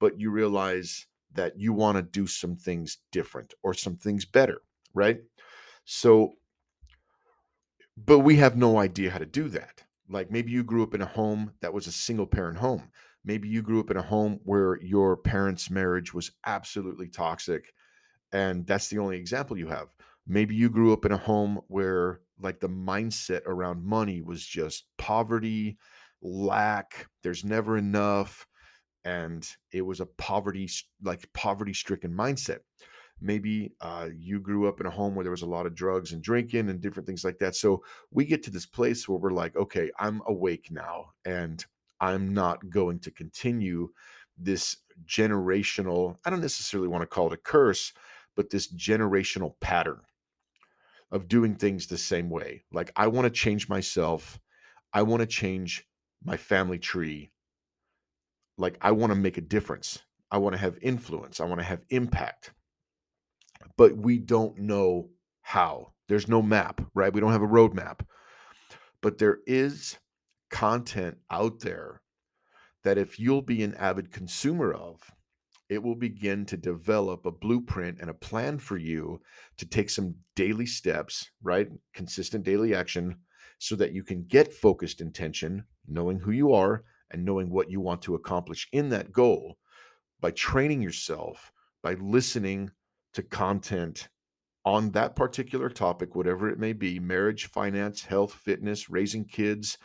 but 0.00 0.18
you 0.18 0.30
realize 0.30 1.06
that 1.34 1.58
you 1.58 1.72
want 1.72 1.96
to 1.96 2.02
do 2.02 2.26
some 2.26 2.56
things 2.56 2.98
different 3.12 3.52
or 3.62 3.74
some 3.74 3.96
things 3.96 4.24
better, 4.24 4.62
right? 4.94 5.18
So, 5.84 6.32
but 7.96 8.20
we 8.20 8.36
have 8.36 8.56
no 8.56 8.78
idea 8.78 9.10
how 9.10 9.18
to 9.18 9.26
do 9.26 9.48
that. 9.50 9.82
Like 10.08 10.30
maybe 10.30 10.50
you 10.50 10.62
grew 10.62 10.82
up 10.82 10.94
in 10.94 11.02
a 11.02 11.06
home 11.06 11.52
that 11.60 11.72
was 11.72 11.86
a 11.86 11.92
single 11.92 12.26
parent 12.26 12.58
home. 12.58 12.90
Maybe 13.24 13.48
you 13.48 13.60
grew 13.60 13.80
up 13.80 13.90
in 13.90 13.96
a 13.96 14.02
home 14.02 14.38
where 14.44 14.80
your 14.80 15.16
parents' 15.16 15.70
marriage 15.70 16.14
was 16.14 16.30
absolutely 16.46 17.08
toxic. 17.08 17.72
And 18.32 18.66
that's 18.66 18.88
the 18.88 18.98
only 18.98 19.16
example 19.18 19.58
you 19.58 19.66
have. 19.66 19.88
Maybe 20.26 20.54
you 20.54 20.70
grew 20.70 20.92
up 20.92 21.04
in 21.04 21.12
a 21.12 21.18
home 21.18 21.60
where 21.68 22.20
like 22.40 22.60
the 22.60 22.68
mindset 22.68 23.42
around 23.46 23.84
money 23.84 24.20
was 24.22 24.44
just 24.44 24.86
poverty, 24.98 25.78
lack, 26.22 27.06
there's 27.22 27.44
never 27.44 27.76
enough 27.78 28.46
and 29.06 29.48
it 29.72 29.82
was 29.82 30.00
a 30.00 30.06
poverty 30.06 30.68
like 31.02 31.32
poverty 31.32 31.72
stricken 31.72 32.12
mindset. 32.12 32.58
Maybe 33.20 33.72
uh, 33.80 34.08
you 34.14 34.40
grew 34.40 34.68
up 34.68 34.80
in 34.80 34.86
a 34.86 34.90
home 34.90 35.14
where 35.14 35.22
there 35.22 35.30
was 35.30 35.42
a 35.42 35.46
lot 35.46 35.64
of 35.64 35.74
drugs 35.74 36.12
and 36.12 36.22
drinking 36.22 36.68
and 36.68 36.80
different 36.80 37.06
things 37.06 37.24
like 37.24 37.38
that 37.38 37.54
so 37.54 37.82
we 38.10 38.26
get 38.26 38.42
to 38.42 38.50
this 38.50 38.66
place 38.66 39.08
where 39.08 39.18
we're 39.18 39.30
like 39.30 39.56
okay 39.56 39.90
i'm 39.98 40.20
awake 40.26 40.68
now 40.70 41.06
and 41.24 41.64
i'm 42.00 42.34
not 42.34 42.68
going 42.68 42.98
to 42.98 43.10
continue 43.10 43.88
this 44.36 44.76
generational 45.06 46.16
i 46.26 46.30
don't 46.30 46.42
necessarily 46.42 46.88
want 46.88 47.00
to 47.00 47.06
call 47.06 47.28
it 47.28 47.32
a 47.32 47.38
curse 47.38 47.94
but 48.34 48.50
this 48.50 48.70
generational 48.74 49.54
pattern 49.60 50.00
of 51.10 51.28
doing 51.28 51.54
things 51.54 51.86
the 51.86 51.98
same 51.98 52.30
way. 52.30 52.64
Like 52.72 52.90
I 52.96 53.06
want 53.08 53.26
to 53.26 53.30
change 53.30 53.68
myself. 53.68 54.38
I 54.92 55.02
want 55.02 55.20
to 55.20 55.26
change 55.26 55.86
my 56.24 56.36
family 56.36 56.78
tree. 56.78 57.30
Like 58.58 58.78
I 58.80 58.92
want 58.92 59.12
to 59.12 59.18
make 59.18 59.38
a 59.38 59.42
difference. 59.42 60.00
I 60.30 60.38
want 60.38 60.54
to 60.54 60.60
have 60.60 60.78
influence. 60.82 61.40
I 61.40 61.44
want 61.44 61.60
to 61.60 61.66
have 61.66 61.84
impact. 61.90 62.52
But 63.76 63.96
we 63.96 64.18
don't 64.18 64.58
know 64.58 65.10
how. 65.42 65.92
There's 66.08 66.28
no 66.28 66.42
map, 66.42 66.80
right? 66.94 67.12
We 67.12 67.20
don't 67.20 67.32
have 67.32 67.42
a 67.42 67.46
roadmap. 67.46 68.00
But 69.00 69.18
there 69.18 69.38
is 69.46 69.98
content 70.50 71.18
out 71.30 71.60
there 71.60 72.00
that 72.84 72.98
if 72.98 73.18
you'll 73.18 73.42
be 73.42 73.62
an 73.62 73.74
avid 73.74 74.12
consumer 74.12 74.72
of, 74.72 75.10
it 75.68 75.82
will 75.82 75.96
begin 75.96 76.44
to 76.46 76.56
develop 76.56 77.26
a 77.26 77.30
blueprint 77.30 77.98
and 78.00 78.10
a 78.10 78.14
plan 78.14 78.58
for 78.58 78.76
you 78.76 79.20
to 79.56 79.66
take 79.66 79.90
some 79.90 80.14
daily 80.34 80.66
steps, 80.66 81.30
right? 81.42 81.68
Consistent 81.92 82.44
daily 82.44 82.74
action 82.74 83.16
so 83.58 83.74
that 83.76 83.92
you 83.92 84.04
can 84.04 84.24
get 84.24 84.52
focused 84.52 85.00
intention, 85.00 85.64
knowing 85.88 86.18
who 86.18 86.30
you 86.30 86.52
are 86.52 86.84
and 87.10 87.24
knowing 87.24 87.50
what 87.50 87.70
you 87.70 87.80
want 87.80 88.02
to 88.02 88.14
accomplish 88.14 88.68
in 88.72 88.88
that 88.90 89.12
goal 89.12 89.56
by 90.20 90.30
training 90.30 90.82
yourself, 90.82 91.52
by 91.82 91.94
listening 91.94 92.70
to 93.14 93.22
content 93.22 94.08
on 94.64 94.90
that 94.90 95.14
particular 95.14 95.68
topic, 95.68 96.14
whatever 96.14 96.48
it 96.48 96.58
may 96.58 96.72
be 96.72 96.98
marriage, 96.98 97.46
finance, 97.46 98.04
health, 98.04 98.34
fitness, 98.34 98.90
raising 98.90 99.24
kids, 99.24 99.78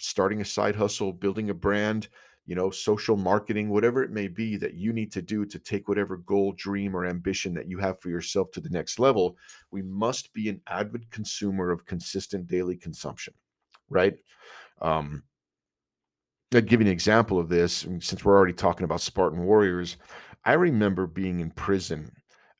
starting 0.00 0.40
a 0.40 0.44
side 0.44 0.76
hustle, 0.76 1.12
building 1.12 1.50
a 1.50 1.54
brand 1.54 2.08
you 2.48 2.54
know, 2.54 2.70
social 2.70 3.14
marketing, 3.14 3.68
whatever 3.68 4.02
it 4.02 4.10
may 4.10 4.26
be 4.26 4.56
that 4.56 4.72
you 4.72 4.90
need 4.90 5.12
to 5.12 5.20
do 5.20 5.44
to 5.44 5.58
take 5.58 5.86
whatever 5.86 6.16
goal, 6.16 6.54
dream, 6.56 6.96
or 6.96 7.04
ambition 7.04 7.52
that 7.52 7.68
you 7.68 7.76
have 7.76 8.00
for 8.00 8.08
yourself 8.08 8.50
to 8.50 8.60
the 8.62 8.70
next 8.70 8.98
level, 8.98 9.36
we 9.70 9.82
must 9.82 10.32
be 10.32 10.48
an 10.48 10.58
avid 10.66 11.10
consumer 11.10 11.70
of 11.70 11.84
consistent 11.84 12.46
daily 12.46 12.74
consumption, 12.74 13.34
right? 13.90 14.16
Um, 14.80 15.24
I'd 16.54 16.66
give 16.66 16.80
you 16.80 16.86
an 16.86 16.92
example 16.92 17.38
of 17.38 17.50
this 17.50 17.86
since 18.00 18.24
we're 18.24 18.34
already 18.34 18.54
talking 18.54 18.84
about 18.84 19.02
Spartan 19.02 19.44
warriors. 19.44 19.98
I 20.42 20.54
remember 20.54 21.06
being 21.06 21.40
in 21.40 21.50
prison 21.50 22.10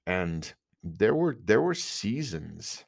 and 0.07 0.53
there 0.85 1.15
were 1.15 1.39
there 1.43 1.63
were 1.63 1.75
seasons 1.75 2.85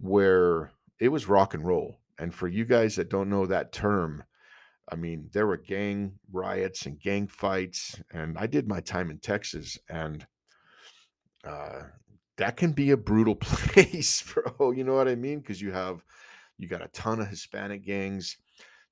where 0.00 0.70
it 1.00 1.08
was 1.08 1.28
rock 1.28 1.54
and 1.54 1.64
roll. 1.64 1.98
And 2.18 2.34
for 2.34 2.46
you 2.46 2.66
guys 2.66 2.94
that 2.96 3.08
don't 3.08 3.30
know 3.30 3.46
that 3.46 3.72
term, 3.72 4.22
I 4.90 4.96
mean, 4.96 5.30
there 5.32 5.46
were 5.46 5.56
gang 5.56 6.18
riots 6.30 6.86
and 6.86 7.00
gang 7.00 7.26
fights, 7.26 8.00
and 8.10 8.36
I 8.36 8.46
did 8.46 8.68
my 8.68 8.80
time 8.80 9.10
in 9.10 9.18
Texas, 9.18 9.78
and 9.88 10.26
uh, 11.42 11.82
that 12.36 12.56
can 12.56 12.72
be 12.72 12.90
a 12.90 12.96
brutal 12.96 13.34
place, 13.40 14.22
bro. 14.22 14.72
You 14.72 14.84
know 14.84 14.94
what 14.94 15.08
I 15.08 15.14
mean? 15.14 15.40
Because 15.40 15.60
you 15.60 15.72
have 15.72 16.04
you 16.58 16.68
got 16.68 16.84
a 16.84 16.88
ton 16.88 17.20
of 17.20 17.28
Hispanic 17.28 17.84
gangs, 17.84 18.36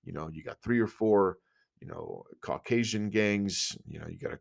you 0.02 0.12
know, 0.12 0.28
you 0.32 0.42
got 0.42 0.60
three 0.62 0.80
or 0.80 0.86
four, 0.86 1.38
you 1.80 1.86
know, 1.86 2.24
Caucasian 2.40 3.08
gangs, 3.08 3.76
you 3.86 4.00
know, 4.00 4.06
you 4.08 4.18
got 4.18 4.32
a 4.32 4.40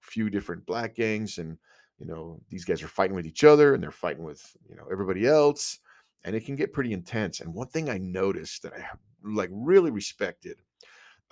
few 0.00 0.30
different 0.30 0.66
black 0.66 0.94
gangs, 0.94 1.38
and 1.38 1.56
you 1.98 2.06
know, 2.06 2.40
these 2.50 2.64
guys 2.64 2.82
are 2.82 2.88
fighting 2.88 3.16
with 3.16 3.26
each 3.26 3.44
other, 3.44 3.74
and 3.74 3.82
they're 3.82 3.90
fighting 3.90 4.24
with 4.24 4.44
you 4.68 4.76
know 4.76 4.86
everybody 4.92 5.26
else, 5.26 5.78
and 6.24 6.36
it 6.36 6.44
can 6.44 6.56
get 6.56 6.74
pretty 6.74 6.92
intense. 6.92 7.40
And 7.40 7.54
one 7.54 7.68
thing 7.68 7.88
I 7.88 7.96
noticed 7.96 8.62
that 8.62 8.74
I 8.74 8.84
like 9.24 9.50
really 9.52 9.90
respected 9.90 10.58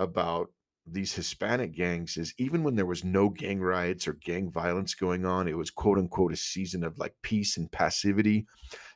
about 0.01 0.51
these 0.87 1.15
Hispanic 1.15 1.73
gangs 1.73 2.17
is 2.17 2.35
even 2.39 2.65
when 2.65 2.75
there 2.75 2.87
was 2.87 3.05
no 3.05 3.29
gang 3.29 3.61
riots 3.61 4.09
or 4.09 4.15
gang 4.15 4.51
violence 4.51 4.95
going 4.95 5.25
on, 5.25 5.47
it 5.47 5.57
was 5.57 5.71
quote 5.71 5.99
unquote 5.99 6.33
a 6.33 6.37
season 6.37 6.83
of 6.83 6.99
like 6.99 7.15
peace 7.23 7.57
and 7.57 7.71
passivity 7.71 8.47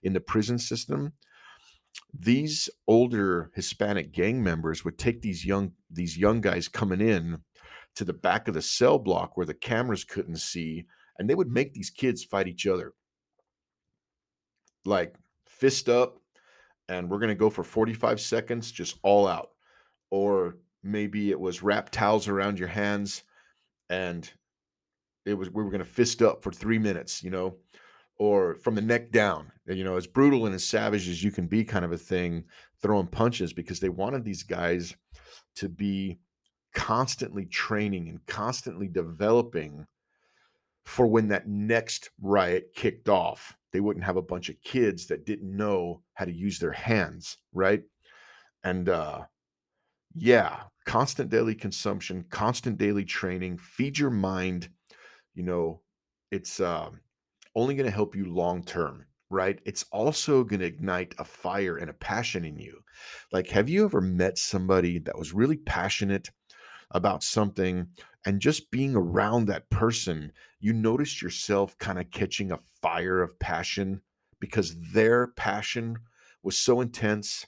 in 0.02 0.12
the 0.12 0.20
prison 0.20 0.58
system. 0.58 1.12
These 2.12 2.68
older 2.88 3.52
Hispanic 3.54 4.12
gang 4.12 4.42
members 4.42 4.84
would 4.84 4.98
take 4.98 5.22
these 5.22 5.44
young 5.44 5.72
these 5.90 6.18
young 6.18 6.40
guys 6.40 6.66
coming 6.66 7.00
in 7.00 7.38
to 7.94 8.04
the 8.04 8.12
back 8.12 8.48
of 8.48 8.54
the 8.54 8.62
cell 8.62 8.98
block 8.98 9.36
where 9.36 9.46
the 9.46 9.54
cameras 9.54 10.02
couldn't 10.02 10.38
see, 10.38 10.86
and 11.18 11.30
they 11.30 11.34
would 11.36 11.52
make 11.52 11.74
these 11.74 11.90
kids 11.90 12.24
fight 12.24 12.48
each 12.48 12.66
other. 12.66 12.92
Like 14.84 15.14
fist 15.46 15.88
up, 15.88 16.18
and 16.88 17.08
we're 17.08 17.20
gonna 17.20 17.36
go 17.36 17.50
for 17.50 17.62
45 17.62 18.20
seconds, 18.20 18.72
just 18.72 18.98
all 19.02 19.28
out. 19.28 19.50
Or 20.10 20.56
maybe 20.84 21.30
it 21.30 21.40
was 21.40 21.62
wrap 21.62 21.90
towels 21.90 22.28
around 22.28 22.58
your 22.58 22.68
hands 22.68 23.22
and 23.90 24.30
it 25.24 25.34
was 25.34 25.50
we 25.50 25.62
were 25.62 25.70
going 25.70 25.78
to 25.78 25.84
fist 25.84 26.22
up 26.22 26.42
for 26.42 26.52
three 26.52 26.78
minutes 26.78 27.22
you 27.22 27.30
know 27.30 27.56
or 28.18 28.54
from 28.56 28.74
the 28.74 28.82
neck 28.82 29.10
down 29.10 29.50
you 29.66 29.82
know 29.82 29.96
as 29.96 30.06
brutal 30.06 30.46
and 30.46 30.54
as 30.54 30.64
savage 30.64 31.08
as 31.08 31.22
you 31.22 31.30
can 31.30 31.46
be 31.46 31.64
kind 31.64 31.84
of 31.84 31.92
a 31.92 31.98
thing 31.98 32.44
throwing 32.80 33.06
punches 33.06 33.52
because 33.52 33.80
they 33.80 33.88
wanted 33.88 34.24
these 34.24 34.42
guys 34.42 34.94
to 35.56 35.68
be 35.68 36.18
constantly 36.74 37.46
training 37.46 38.08
and 38.08 38.24
constantly 38.26 38.88
developing 38.88 39.86
for 40.84 41.06
when 41.06 41.28
that 41.28 41.48
next 41.48 42.10
riot 42.20 42.68
kicked 42.74 43.08
off. 43.08 43.56
They 43.72 43.80
wouldn't 43.80 44.04
have 44.04 44.18
a 44.18 44.22
bunch 44.22 44.50
of 44.50 44.60
kids 44.60 45.06
that 45.06 45.24
didn't 45.24 45.56
know 45.56 46.02
how 46.12 46.26
to 46.26 46.32
use 46.32 46.58
their 46.58 46.72
hands 46.72 47.38
right? 47.52 47.82
And 48.62 48.88
uh 48.88 49.22
yeah 50.16 50.64
constant 50.84 51.30
daily 51.30 51.54
consumption 51.54 52.24
constant 52.30 52.78
daily 52.78 53.04
training 53.04 53.56
feed 53.58 53.98
your 53.98 54.10
mind 54.10 54.68
you 55.34 55.42
know 55.42 55.80
it's 56.30 56.60
uh, 56.60 56.90
only 57.54 57.74
going 57.74 57.86
to 57.86 57.94
help 57.94 58.14
you 58.16 58.24
long 58.26 58.62
term 58.62 59.06
right? 59.30 59.60
It's 59.64 59.84
also 59.90 60.44
going 60.44 60.60
to 60.60 60.66
ignite 60.66 61.14
a 61.18 61.24
fire 61.24 61.76
and 61.78 61.90
a 61.90 61.94
passion 61.94 62.44
in 62.44 62.56
you. 62.56 62.82
Like 63.32 63.48
have 63.48 63.68
you 63.68 63.84
ever 63.84 64.00
met 64.00 64.38
somebody 64.38 64.98
that 65.00 65.18
was 65.18 65.32
really 65.32 65.56
passionate 65.56 66.30
about 66.92 67.22
something 67.22 67.88
and 68.26 68.40
just 68.40 68.70
being 68.70 68.94
around 68.94 69.46
that 69.46 69.68
person 69.70 70.32
you 70.60 70.72
noticed 70.72 71.20
yourself 71.20 71.76
kind 71.78 71.98
of 71.98 72.10
catching 72.10 72.52
a 72.52 72.60
fire 72.80 73.20
of 73.22 73.38
passion 73.38 74.00
because 74.40 74.76
their 74.92 75.28
passion 75.28 75.96
was 76.42 76.56
so 76.56 76.80
intense 76.80 77.46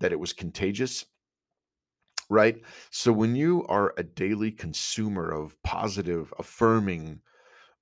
that 0.00 0.12
it 0.12 0.20
was 0.20 0.32
contagious 0.32 1.04
right? 2.28 2.60
So 2.90 3.12
when 3.12 3.36
you 3.36 3.64
are 3.68 3.94
a 3.96 4.02
daily 4.02 4.50
consumer 4.50 5.30
of 5.30 5.60
positive, 5.62 6.32
affirming 6.38 7.20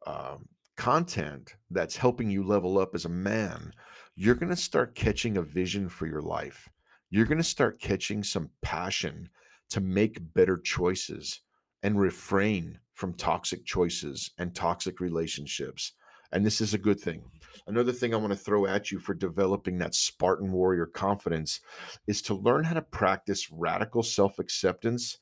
um, 0.07 0.49
content 0.77 1.55
that's 1.71 1.97
helping 1.97 2.31
you 2.31 2.43
level 2.43 2.79
up 2.79 2.95
as 2.95 3.05
a 3.05 3.11
man, 3.11 3.73
you're 4.17 4.35
going 4.35 4.51
to 4.51 4.57
start 4.57 4.95
catching 4.95 5.37
a 5.37 5.43
vision 5.43 5.89
for 5.89 6.07
your 6.07 6.23
life. 6.23 6.69
You're 7.11 7.27
going 7.27 7.39
to 7.39 7.45
start 7.45 7.81
catching 7.81 8.23
some 8.23 8.51
passion 8.63 9.29
to 9.71 9.81
make 9.81 10.35
better 10.35 10.59
choices 10.59 11.41
and 11.83 11.99
refrain 11.99 12.79
from 12.95 13.15
toxic 13.15 13.65
choices 13.65 14.31
and 14.39 14.55
toxic 14.55 15.01
relationships. 15.01 15.93
And 16.33 16.45
this 16.45 16.61
is 16.61 16.75
a 16.75 16.79
good 16.79 17.01
thing. 17.01 17.23
Another 17.67 17.93
thing 17.93 18.13
I 18.15 18.19
want 18.19 18.33
to 18.33 18.39
throw 18.39 18.67
at 18.67 18.91
you 18.91 18.99
for 18.99 19.15
developing 19.15 19.79
that 19.79 19.95
Spartan 19.95 20.53
warrior 20.53 20.87
confidence 20.87 21.61
is 22.07 22.23
to 22.23 22.35
learn 22.35 22.65
how 22.65 22.75
to 22.75 22.83
practice 22.83 23.51
radical 23.51 24.03
self 24.03 24.39
acceptance 24.39 25.19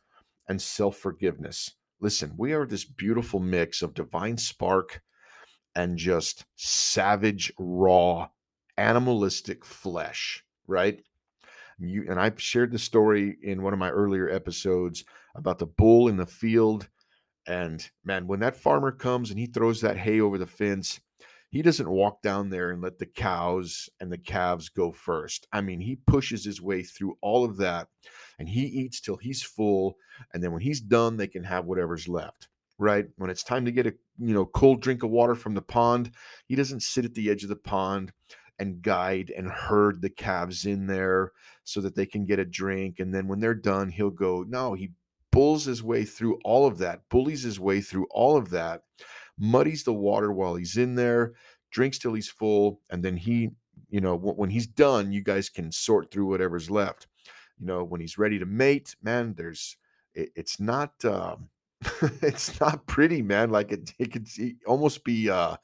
and 0.49 0.61
self 0.61 0.97
forgiveness. 0.97 1.73
Listen, 2.01 2.35
we 2.37 2.53
are 2.53 2.67
this 2.67 2.85
beautiful 2.85 3.41
mix 3.41 3.83
of 3.83 3.95
divine 3.95 4.39
spark 4.39 5.03
and 5.75 5.97
just 5.97 6.45
savage, 6.57 7.53
raw, 7.59 8.29
animalistic 8.77 9.65
flesh, 9.65 10.45
right? 10.67 11.03
You 11.79 12.07
and 12.11 12.19
I 12.21 12.33
shared 12.37 12.73
the 12.73 12.79
story 12.79 13.37
in 13.43 13.63
one 13.63 13.73
of 13.73 13.79
my 13.79 13.91
earlier 13.91 14.29
episodes 14.29 15.05
about 15.35 15.59
the 15.59 15.67
bull 15.67 16.09
in 16.09 16.17
the 16.17 16.27
field. 16.27 16.89
And 17.47 17.89
man, 18.05 18.27
when 18.27 18.41
that 18.41 18.57
farmer 18.57 18.93
comes 18.93 19.31
and 19.31 19.39
he 19.39 19.47
throws 19.47 19.81
that 19.81 19.97
hay 19.97 20.21
over 20.21 20.37
the 20.37 20.47
fence, 20.47 21.01
he 21.51 21.63
doesn't 21.63 21.91
walk 21.91 22.23
down 22.23 22.49
there 22.49 22.71
and 22.71 22.81
let 22.81 22.99
the 22.99 23.07
cows 23.07 23.89
and 24.01 24.11
the 24.11 24.19
calves 24.19 24.69
go 24.69 24.93
first. 24.93 25.49
I 25.53 25.61
mean, 25.61 25.81
he 25.81 25.97
pushes 25.97 26.45
his 26.45 26.63
way 26.63 26.83
through 26.83 27.19
all 27.21 27.45
of 27.45 27.57
that 27.59 27.89
and 28.39 28.49
he 28.49 28.63
eats 28.63 29.01
till 29.01 29.17
he's 29.17 29.43
full. 29.43 29.97
And 30.33 30.43
then 30.43 30.53
when 30.53 30.63
he's 30.63 30.81
done, 30.81 31.17
they 31.17 31.27
can 31.27 31.45
have 31.45 31.67
whatever's 31.67 32.09
left. 32.09 32.49
Right. 32.79 33.07
When 33.17 33.29
it's 33.29 33.43
time 33.43 33.67
to 33.67 33.73
get 33.73 33.87
a 33.87 33.95
you 34.19 34.33
know 34.33 34.47
cold 34.47 34.81
drink 34.81 35.03
of 35.03 35.11
water 35.11 35.35
from 35.35 35.55
the 35.55 35.61
pond, 35.61 36.13
he 36.47 36.55
doesn't 36.55 36.83
sit 36.83 37.05
at 37.05 37.15
the 37.15 37.29
edge 37.29 37.43
of 37.43 37.51
the 37.51 37.57
pond 37.57 38.13
and 38.59 38.81
guide 38.81 39.33
and 39.37 39.49
herd 39.49 40.01
the 40.01 40.09
calves 40.09 40.65
in 40.65 40.87
there 40.87 41.33
so 41.65 41.81
that 41.81 41.95
they 41.95 42.07
can 42.07 42.25
get 42.25 42.39
a 42.39 42.45
drink. 42.45 43.01
And 43.01 43.13
then 43.13 43.29
when 43.29 43.41
they're 43.41 43.55
done, 43.55 43.91
he'll 43.91 44.11
go, 44.11 44.45
no, 44.49 44.75
he 44.75 44.93
bulls 45.31 45.65
his 45.65 45.83
way 45.83 46.05
through 46.05 46.39
all 46.45 46.67
of 46.67 46.79
that, 46.79 47.09
bullies 47.09 47.43
his 47.43 47.61
way 47.61 47.81
through 47.81 48.07
all 48.11 48.37
of 48.37 48.51
that 48.51 48.83
muddies 49.41 49.83
the 49.83 49.95
water 49.95 50.33
while 50.33 50.55
he's 50.55 50.77
in 50.77 50.95
there, 50.95 51.33
drinks 51.71 51.99
till 51.99 52.15
he's 52.15 52.29
full, 52.29 52.81
and 52.91 53.03
then 53.03 53.17
he, 53.17 53.51
you 53.89 54.01
know, 54.01 54.17
when 54.17 54.51
he's 54.51 54.67
done, 54.67 55.11
you 55.11 55.23
guys 55.23 55.49
can 55.49 55.73
sort 55.73 56.11
through 56.11 56.27
whatever's 56.27 56.71
left. 56.71 57.09
You 57.59 57.67
know, 57.67 57.83
when 57.83 58.01
he's 58.01 58.19
ready 58.19 58.39
to 58.39 58.47
mate, 58.47 58.95
man, 59.03 59.35
there's 59.37 59.77
it, 60.15 60.31
it's 60.37 60.61
not 60.61 60.93
um, 61.05 61.49
it's 62.23 62.61
not 62.61 62.87
pretty, 62.87 63.23
man. 63.23 63.51
Like 63.51 63.73
it, 63.73 63.93
it 63.99 64.13
could 64.13 64.29
almost 64.67 65.05
be 65.05 65.31
uh, 65.31 65.57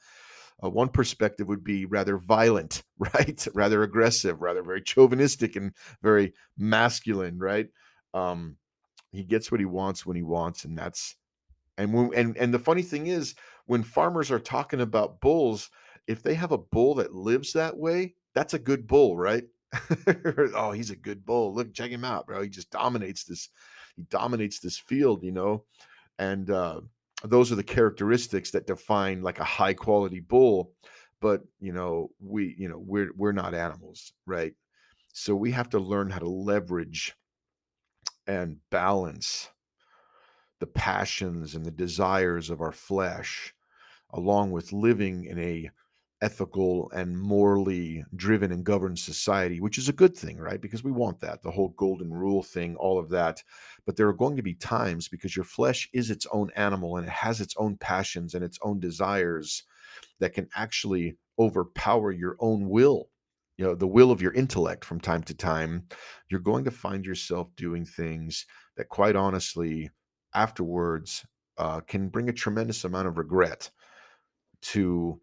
uh, 0.63 0.69
one 0.69 0.89
perspective 0.89 1.47
would 1.47 1.63
be 1.63 1.85
rather 1.85 2.17
violent, 2.17 2.83
right? 2.99 3.47
rather 3.53 3.83
aggressive, 3.83 4.41
rather 4.41 4.63
very 4.63 4.81
chauvinistic 4.81 5.55
and 5.55 5.73
very 6.01 6.33
masculine, 6.57 7.37
right? 7.37 7.67
Um, 8.13 8.57
he 9.11 9.23
gets 9.23 9.51
what 9.51 9.59
he 9.59 9.65
wants 9.65 10.05
when 10.05 10.15
he 10.15 10.23
wants, 10.23 10.65
and 10.65 10.77
that's 10.77 11.15
and 11.77 11.93
when 11.93 12.13
and 12.13 12.37
and 12.37 12.53
the 12.53 12.59
funny 12.59 12.81
thing 12.81 13.07
is 13.07 13.35
when 13.67 13.83
farmers 13.83 14.31
are 14.31 14.39
talking 14.39 14.81
about 14.81 15.21
bulls, 15.21 15.69
if 16.07 16.23
they 16.23 16.33
have 16.33 16.51
a 16.51 16.57
bull 16.57 16.95
that 16.95 17.13
lives 17.13 17.53
that 17.53 17.77
way, 17.77 18.15
that's 18.33 18.53
a 18.53 18.59
good 18.59 18.87
bull, 18.87 19.15
right? 19.17 19.43
oh, 20.55 20.71
he's 20.71 20.89
a 20.89 20.95
good 20.95 21.25
bull. 21.25 21.53
Look, 21.53 21.73
check 21.73 21.91
him 21.91 22.05
out, 22.05 22.25
bro. 22.25 22.41
He 22.41 22.49
just 22.49 22.71
dominates 22.71 23.25
this. 23.25 23.49
He 23.95 24.03
dominates 24.03 24.59
this 24.59 24.77
field, 24.77 25.23
you 25.23 25.31
know. 25.31 25.65
And 26.17 26.49
uh, 26.49 26.81
those 27.23 27.51
are 27.51 27.55
the 27.55 27.63
characteristics 27.63 28.51
that 28.51 28.67
define 28.67 29.21
like 29.21 29.39
a 29.39 29.43
high 29.43 29.73
quality 29.73 30.21
bull. 30.21 30.71
But 31.19 31.41
you 31.59 31.73
know, 31.73 32.11
we, 32.19 32.55
you 32.57 32.69
know, 32.69 32.79
we're 32.79 33.11
we're 33.15 33.33
not 33.33 33.53
animals, 33.53 34.13
right? 34.25 34.53
So 35.13 35.35
we 35.35 35.51
have 35.51 35.69
to 35.69 35.79
learn 35.79 36.09
how 36.09 36.19
to 36.19 36.29
leverage 36.29 37.15
and 38.27 38.57
balance 38.69 39.49
the 40.59 40.67
passions 40.67 41.55
and 41.55 41.65
the 41.65 41.71
desires 41.71 42.49
of 42.49 42.61
our 42.61 42.71
flesh 42.71 43.53
along 44.13 44.51
with 44.51 44.73
living 44.73 45.25
in 45.25 45.39
a 45.39 45.69
ethical 46.21 46.89
and 46.91 47.17
morally 47.17 48.03
driven 48.15 48.51
and 48.51 48.63
governed 48.63 48.97
society, 48.97 49.59
which 49.59 49.77
is 49.77 49.87
a 49.87 49.93
good 49.93 50.15
thing, 50.15 50.37
right? 50.37 50.61
Because 50.61 50.83
we 50.83 50.91
want 50.91 51.19
that, 51.19 51.43
the 51.43 51.51
whole 51.51 51.69
golden 51.77 52.11
rule 52.11 52.41
thing, 52.41 52.75
all 52.77 52.97
of 52.97 53.09
that. 53.09 53.43
But 53.85 53.95
there 53.95 54.07
are 54.07 54.13
going 54.13 54.35
to 54.37 54.41
be 54.43 54.55
times 54.55 55.07
because 55.07 55.35
your 55.35 55.45
flesh 55.45 55.87
is 55.93 56.09
its 56.09 56.25
own 56.31 56.49
animal 56.55 56.97
and 56.97 57.05
it 57.05 57.11
has 57.11 57.39
its 57.39 57.55
own 57.57 57.77
passions 57.77 58.33
and 58.33 58.43
its 58.43 58.57
own 58.63 58.79
desires 58.79 59.63
that 60.19 60.33
can 60.33 60.49
actually 60.55 61.17
overpower 61.37 62.11
your 62.11 62.35
own 62.39 62.67
will. 62.67 63.09
You 63.57 63.65
know, 63.65 63.75
the 63.75 63.87
will 63.87 64.11
of 64.11 64.21
your 64.21 64.33
intellect 64.33 64.85
from 64.85 64.99
time 64.99 65.23
to 65.23 65.33
time, 65.33 65.87
you're 66.29 66.39
going 66.39 66.65
to 66.65 66.71
find 66.71 67.05
yourself 67.05 67.47
doing 67.55 67.85
things 67.85 68.45
that, 68.75 68.89
quite 68.89 69.15
honestly, 69.15 69.89
afterwards 70.33 71.25
uh, 71.57 71.79
can 71.81 72.09
bring 72.09 72.29
a 72.29 72.33
tremendous 72.33 72.83
amount 72.83 73.07
of 73.07 73.17
regret 73.17 73.71
to 74.73 75.19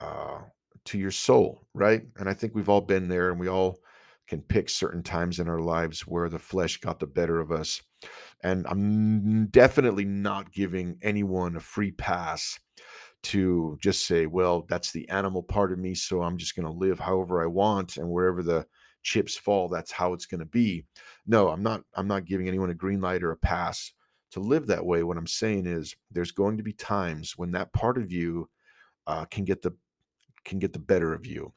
uh, 0.00 0.38
to 0.84 0.98
your 0.98 1.10
soul, 1.10 1.66
right? 1.74 2.02
And 2.16 2.28
I 2.28 2.34
think 2.34 2.54
we've 2.54 2.68
all 2.68 2.80
been 2.80 3.08
there, 3.08 3.30
and 3.30 3.38
we 3.38 3.48
all 3.48 3.78
can 4.26 4.42
pick 4.42 4.68
certain 4.68 5.02
times 5.02 5.40
in 5.40 5.48
our 5.48 5.60
lives 5.60 6.02
where 6.02 6.28
the 6.28 6.38
flesh 6.38 6.78
got 6.78 7.00
the 7.00 7.06
better 7.06 7.40
of 7.40 7.50
us. 7.50 7.80
And 8.42 8.66
I'm 8.68 9.46
definitely 9.46 10.04
not 10.04 10.52
giving 10.52 10.98
anyone 11.02 11.56
a 11.56 11.60
free 11.60 11.92
pass 11.92 12.58
to 13.24 13.76
just 13.82 14.06
say, 14.06 14.26
well, 14.26 14.64
that's 14.68 14.92
the 14.92 15.08
animal 15.08 15.42
part 15.42 15.72
of 15.72 15.78
me, 15.78 15.94
so 15.94 16.22
I'm 16.22 16.36
just 16.36 16.54
going 16.54 16.66
to 16.66 16.72
live 16.78 17.00
however 17.00 17.42
I 17.42 17.46
want, 17.46 17.96
and 17.96 18.08
wherever 18.08 18.42
the 18.42 18.66
chips 19.02 19.36
fall, 19.36 19.68
that's 19.68 19.92
how 19.92 20.12
it's 20.12 20.26
going 20.26 20.40
to 20.40 20.46
be. 20.46 20.84
No, 21.26 21.48
I'm 21.48 21.62
not. 21.62 21.82
I'm 21.94 22.08
not 22.08 22.26
giving 22.26 22.48
anyone 22.48 22.70
a 22.70 22.74
green 22.74 23.00
light 23.00 23.22
or 23.22 23.32
a 23.32 23.36
pass 23.36 23.92
to 24.32 24.40
live 24.40 24.66
that 24.66 24.84
way. 24.84 25.02
What 25.02 25.16
I'm 25.16 25.26
saying 25.26 25.66
is, 25.66 25.94
there's 26.10 26.32
going 26.32 26.56
to 26.58 26.62
be 26.62 26.72
times 26.72 27.34
when 27.36 27.50
that 27.52 27.72
part 27.72 27.98
of 27.98 28.12
you 28.12 28.48
uh, 29.08 29.24
can 29.24 29.44
get 29.44 29.62
the 29.62 29.72
can 30.44 30.60
get 30.60 30.72
the 30.72 30.78
better 30.78 31.12
of 31.12 31.26
you. 31.26 31.52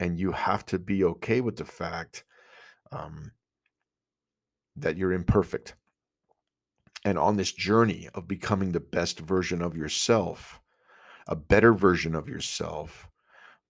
And 0.00 0.18
you 0.18 0.32
have 0.32 0.64
to 0.66 0.78
be 0.78 1.04
okay 1.04 1.40
with 1.40 1.56
the 1.56 1.64
fact 1.64 2.24
um, 2.90 3.32
that 4.76 4.96
you're 4.96 5.12
imperfect. 5.12 5.74
And 7.04 7.18
on 7.18 7.36
this 7.36 7.52
journey 7.52 8.08
of 8.14 8.26
becoming 8.26 8.72
the 8.72 8.80
best 8.80 9.20
version 9.20 9.60
of 9.60 9.76
yourself, 9.76 10.60
a 11.28 11.36
better 11.36 11.72
version 11.72 12.14
of 12.14 12.28
yourself, 12.28 13.08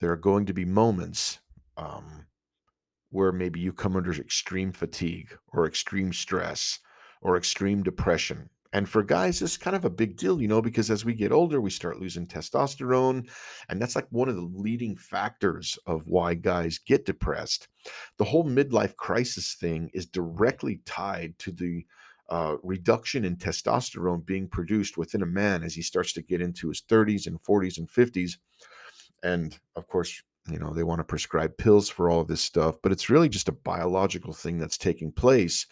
there 0.00 0.12
are 0.12 0.16
going 0.16 0.46
to 0.46 0.54
be 0.54 0.64
moments 0.64 1.38
um, 1.76 2.26
where 3.10 3.32
maybe 3.32 3.60
you 3.60 3.72
come 3.72 3.96
under 3.96 4.12
extreme 4.12 4.72
fatigue 4.72 5.36
or 5.52 5.66
extreme 5.66 6.12
stress 6.12 6.78
or 7.20 7.36
extreme 7.36 7.82
depression 7.82 8.48
and 8.72 8.88
for 8.88 9.02
guys, 9.02 9.42
it's 9.42 9.58
kind 9.58 9.76
of 9.76 9.85
a 9.85 9.90
big 9.90 10.16
deal, 10.16 10.40
you 10.40 10.48
know, 10.48 10.62
because 10.62 10.90
as 10.90 11.04
we 11.04 11.12
get 11.12 11.30
older, 11.30 11.61
we 11.61 11.70
start 11.70 12.00
losing 12.00 12.26
testosterone. 12.26 13.28
And 13.68 13.80
that's 13.80 13.94
like 13.94 14.06
one 14.11 14.30
of 14.30 14.37
the 14.37 14.50
leading 14.54 14.96
factors 14.96 15.78
of 15.87 16.06
why 16.06 16.35
guys 16.35 16.78
get 16.78 17.04
depressed. 17.04 17.68
The 18.16 18.24
whole 18.24 18.44
midlife 18.44 18.96
crisis 18.96 19.54
thing 19.54 19.90
is 19.92 20.06
directly 20.06 20.80
tied 20.87 21.38
to 21.40 21.52
the 21.52 21.85
uh, 22.30 22.56
reduction 22.62 23.26
in 23.26 23.37
testosterone 23.37 24.24
being 24.24 24.48
produced 24.48 24.96
within 24.96 25.22
a 25.22 25.26
man 25.26 25.62
as 25.62 25.74
he 25.74 25.82
starts 25.82 26.14
to 26.14 26.22
get 26.22 26.40
into 26.40 26.68
his 26.68 26.80
30s 26.80 27.26
and 27.26 27.42
40s 27.42 27.76
and 27.76 27.90
50s. 27.90 28.38
And 29.22 29.58
of 29.76 29.87
course, 29.87 30.22
you 30.48 30.58
know, 30.58 30.72
they 30.72 30.82
want 30.82 31.00
to 31.00 31.04
prescribe 31.04 31.58
pills 31.58 31.90
for 31.90 32.08
all 32.08 32.20
of 32.20 32.26
this 32.26 32.40
stuff, 32.40 32.76
but 32.82 32.90
it's 32.90 33.11
really 33.11 33.28
just 33.28 33.50
a 33.50 33.52
biological 33.52 34.32
thing 34.32 34.58
that's 34.58 34.78
taking 34.78 35.12
place. 35.12 35.66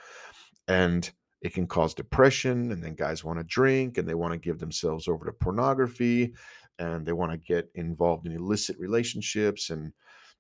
And 0.69 1.11
it 1.43 1.55
can 1.55 1.67
cause 1.67 1.95
depression 1.95 2.73
and 2.73 2.83
then 2.83 2.95
guys 2.95 3.25
want 3.25 3.39
to 3.39 3.45
drink 3.45 3.99
and 3.99 4.07
they 4.07 4.15
want 4.15 4.33
to 4.33 4.39
give 4.39 4.59
themselves 4.59 5.09
over 5.09 5.25
to 5.25 5.33
pornography 5.33 6.35
and 6.79 7.07
they 7.07 7.13
want 7.13 7.33
to 7.33 7.39
get 7.39 7.71
involved 7.75 8.27
in 8.27 8.33
illicit 8.33 8.79
relationships 8.79 9.71
and 9.71 9.93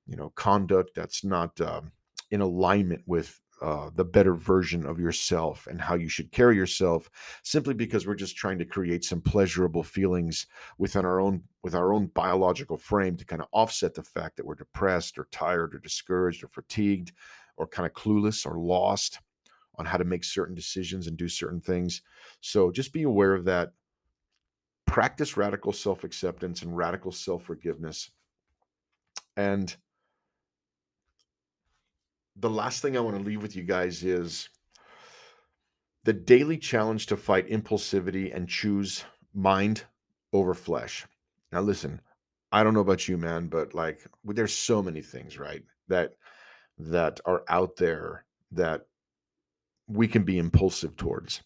you 0.07 0.17
know 0.17 0.31
conduct 0.37 0.91
that's 0.95 1.25
not 1.25 1.59
um, 1.61 1.93
in 2.31 2.41
alignment 2.41 3.03
with 3.07 3.41
uh, 3.63 3.91
the 3.95 4.05
better 4.05 4.35
version 4.35 4.87
of 4.87 4.99
yourself 4.99 5.67
and 5.67 5.81
how 5.81 5.95
you 5.95 6.09
should 6.09 6.33
carry 6.33 6.57
yourself 6.57 7.11
simply 7.43 7.75
because 7.75 8.07
we're 8.07 8.15
just 8.15 8.37
trying 8.37 8.59
to 8.59 8.65
create 8.65 9.05
some 9.05 9.21
pleasurable 9.21 9.83
feelings 9.83 10.47
within 10.79 11.05
our 11.05 11.21
own 11.21 11.43
with 11.63 11.75
our 11.75 11.93
own 11.93 12.07
biological 12.15 12.79
frame 12.79 13.17
to 13.17 13.25
kind 13.25 13.43
of 13.43 13.49
offset 13.53 13.95
the 13.95 14.03
fact 14.03 14.37
that 14.37 14.47
we're 14.47 14.55
depressed 14.55 15.19
or 15.19 15.29
tired 15.31 15.75
or 15.75 15.79
discouraged 15.79 16.43
or 16.43 16.49
fatigued 16.49 17.13
or 17.59 17.67
kind 17.67 17.87
of 17.87 17.93
clueless 17.93 18.47
or 18.47 18.59
lost 18.59 19.21
on 19.81 19.87
how 19.87 19.97
to 19.97 20.05
make 20.05 20.25
certain 20.25 20.55
decisions 20.55 21.07
and 21.07 21.16
do 21.16 21.27
certain 21.27 21.61
things. 21.61 22.03
So 22.43 22.71
just 22.71 22.93
be 22.93 23.03
aware 23.03 23.33
of 23.33 23.47
that. 23.47 23.73
Practice 24.87 25.38
radical 25.38 25.73
self 25.73 26.05
acceptance 26.05 26.61
and 26.61 26.77
radical 26.77 27.12
self 27.12 27.45
forgiveness. 27.45 28.11
And 29.38 29.75
the 32.37 32.51
last 32.51 32.83
thing 32.83 32.95
I 32.95 33.01
want 33.01 33.16
to 33.16 33.23
leave 33.23 33.40
with 33.40 33.57
you 33.57 33.62
guys 33.62 34.05
is 34.05 34.51
the 36.05 36.12
daily 36.12 36.59
challenge 36.59 37.07
to 37.07 37.16
fight 37.16 37.49
impulsivity 37.49 38.35
and 38.37 38.47
choose 38.47 39.05
mind 39.33 39.85
over 40.35 40.53
flesh. 40.53 41.07
Now, 41.53 41.62
listen, 41.62 42.03
I 42.53 42.62
don't 42.62 42.75
know 42.75 42.81
about 42.81 43.09
you, 43.09 43.16
man, 43.16 43.47
but 43.47 43.75
like 43.75 44.07
there's 44.25 44.53
so 44.53 44.83
many 44.83 45.01
things, 45.01 45.38
right? 45.38 45.62
That 45.88 46.16
that 46.77 47.21
are 47.25 47.45
out 47.49 47.77
there 47.77 48.27
that 48.53 48.87
we 49.90 50.07
can 50.09 50.22
be 50.22 50.38
impulsive 50.38 50.96
towards. 50.96 51.42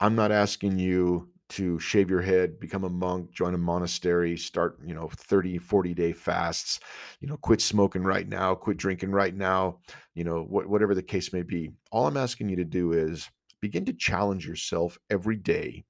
I'm 0.00 0.14
not 0.14 0.32
asking 0.32 0.78
you 0.78 1.30
to 1.48 1.78
shave 1.78 2.10
your 2.10 2.22
head, 2.22 2.58
become 2.58 2.84
a 2.84 2.90
monk, 2.90 3.30
join 3.30 3.54
a 3.54 3.58
monastery, 3.58 4.36
start, 4.36 4.78
you 4.84 4.94
know, 4.94 5.08
30, 5.14 5.58
40 5.58 5.94
day 5.94 6.12
fasts, 6.12 6.80
you 7.20 7.28
know, 7.28 7.36
quit 7.36 7.60
smoking 7.60 8.02
right 8.02 8.28
now, 8.28 8.54
quit 8.54 8.76
drinking 8.76 9.12
right 9.12 9.34
now, 9.34 9.78
you 10.14 10.24
know, 10.24 10.42
wh- 10.42 10.68
whatever 10.68 10.94
the 10.94 11.02
case 11.02 11.32
may 11.32 11.42
be. 11.42 11.70
All 11.92 12.06
I'm 12.06 12.16
asking 12.16 12.48
you 12.48 12.56
to 12.56 12.64
do 12.64 12.92
is 12.92 13.30
begin 13.60 13.84
to 13.84 13.92
challenge 13.92 14.46
yourself 14.46 14.98
every 15.08 15.36
day 15.36 15.84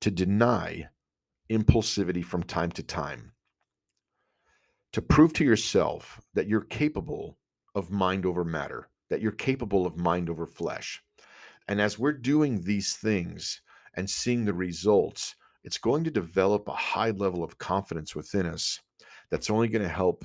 to 0.00 0.10
deny 0.10 0.88
impulsivity 1.50 2.24
from 2.24 2.42
time 2.42 2.72
to 2.72 2.82
time, 2.82 3.32
to 4.92 5.02
prove 5.02 5.34
to 5.34 5.44
yourself 5.44 6.20
that 6.32 6.48
you're 6.48 6.62
capable 6.62 7.38
of 7.74 7.90
mind 7.90 8.24
over 8.24 8.44
matter 8.44 8.88
that 9.14 9.22
you're 9.22 9.30
capable 9.30 9.86
of 9.86 9.96
mind 9.96 10.28
over 10.28 10.44
flesh. 10.44 11.00
And 11.68 11.80
as 11.80 12.00
we're 12.00 12.10
doing 12.10 12.60
these 12.60 12.94
things 12.96 13.60
and 13.94 14.10
seeing 14.10 14.44
the 14.44 14.52
results, 14.52 15.36
it's 15.62 15.78
going 15.78 16.02
to 16.02 16.10
develop 16.10 16.66
a 16.66 16.72
high 16.72 17.10
level 17.10 17.44
of 17.44 17.56
confidence 17.56 18.16
within 18.16 18.44
us 18.44 18.80
that's 19.30 19.50
only 19.50 19.68
going 19.68 19.82
to 19.84 19.88
help 19.88 20.24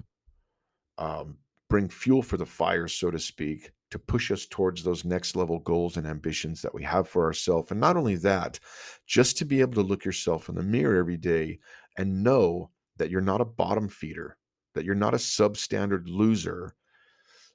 um, 0.97 1.37
bring 1.69 1.87
fuel 1.87 2.23
for 2.23 2.37
the 2.37 2.47
fire, 2.47 2.87
so 2.87 3.11
to 3.11 3.19
speak, 3.19 3.69
to 3.91 3.99
push 3.99 4.31
us 4.31 4.47
towards 4.47 4.81
those 4.81 5.05
next 5.05 5.35
level 5.35 5.59
goals 5.59 5.97
and 5.97 6.07
ambitions 6.07 6.59
that 6.63 6.73
we 6.73 6.81
have 6.81 7.07
for 7.07 7.23
ourselves. 7.25 7.69
And 7.69 7.79
not 7.79 7.95
only 7.95 8.15
that, 8.15 8.59
just 9.05 9.37
to 9.37 9.45
be 9.45 9.61
able 9.61 9.75
to 9.75 9.87
look 9.87 10.03
yourself 10.03 10.49
in 10.49 10.55
the 10.55 10.63
mirror 10.63 10.97
every 10.97 11.17
day 11.17 11.59
and 11.99 12.23
know 12.23 12.71
that 12.97 13.11
you're 13.11 13.21
not 13.21 13.39
a 13.39 13.45
bottom 13.45 13.87
feeder, 13.87 14.35
that 14.73 14.83
you're 14.83 14.95
not 14.95 15.13
a 15.13 15.17
substandard 15.17 16.07
loser, 16.07 16.73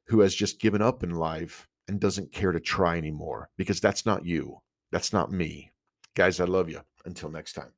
who 0.06 0.20
has 0.20 0.34
just 0.34 0.60
given 0.60 0.82
up 0.82 1.02
in 1.02 1.10
life 1.10 1.68
and 1.88 2.00
doesn't 2.00 2.32
care 2.32 2.52
to 2.52 2.60
try 2.60 2.96
anymore 2.96 3.48
because 3.56 3.80
that's 3.80 4.06
not 4.06 4.24
you. 4.24 4.58
That's 4.92 5.12
not 5.12 5.32
me. 5.32 5.72
Guys, 6.14 6.40
I 6.40 6.44
love 6.44 6.68
you. 6.68 6.80
Until 7.04 7.30
next 7.30 7.52
time. 7.52 7.72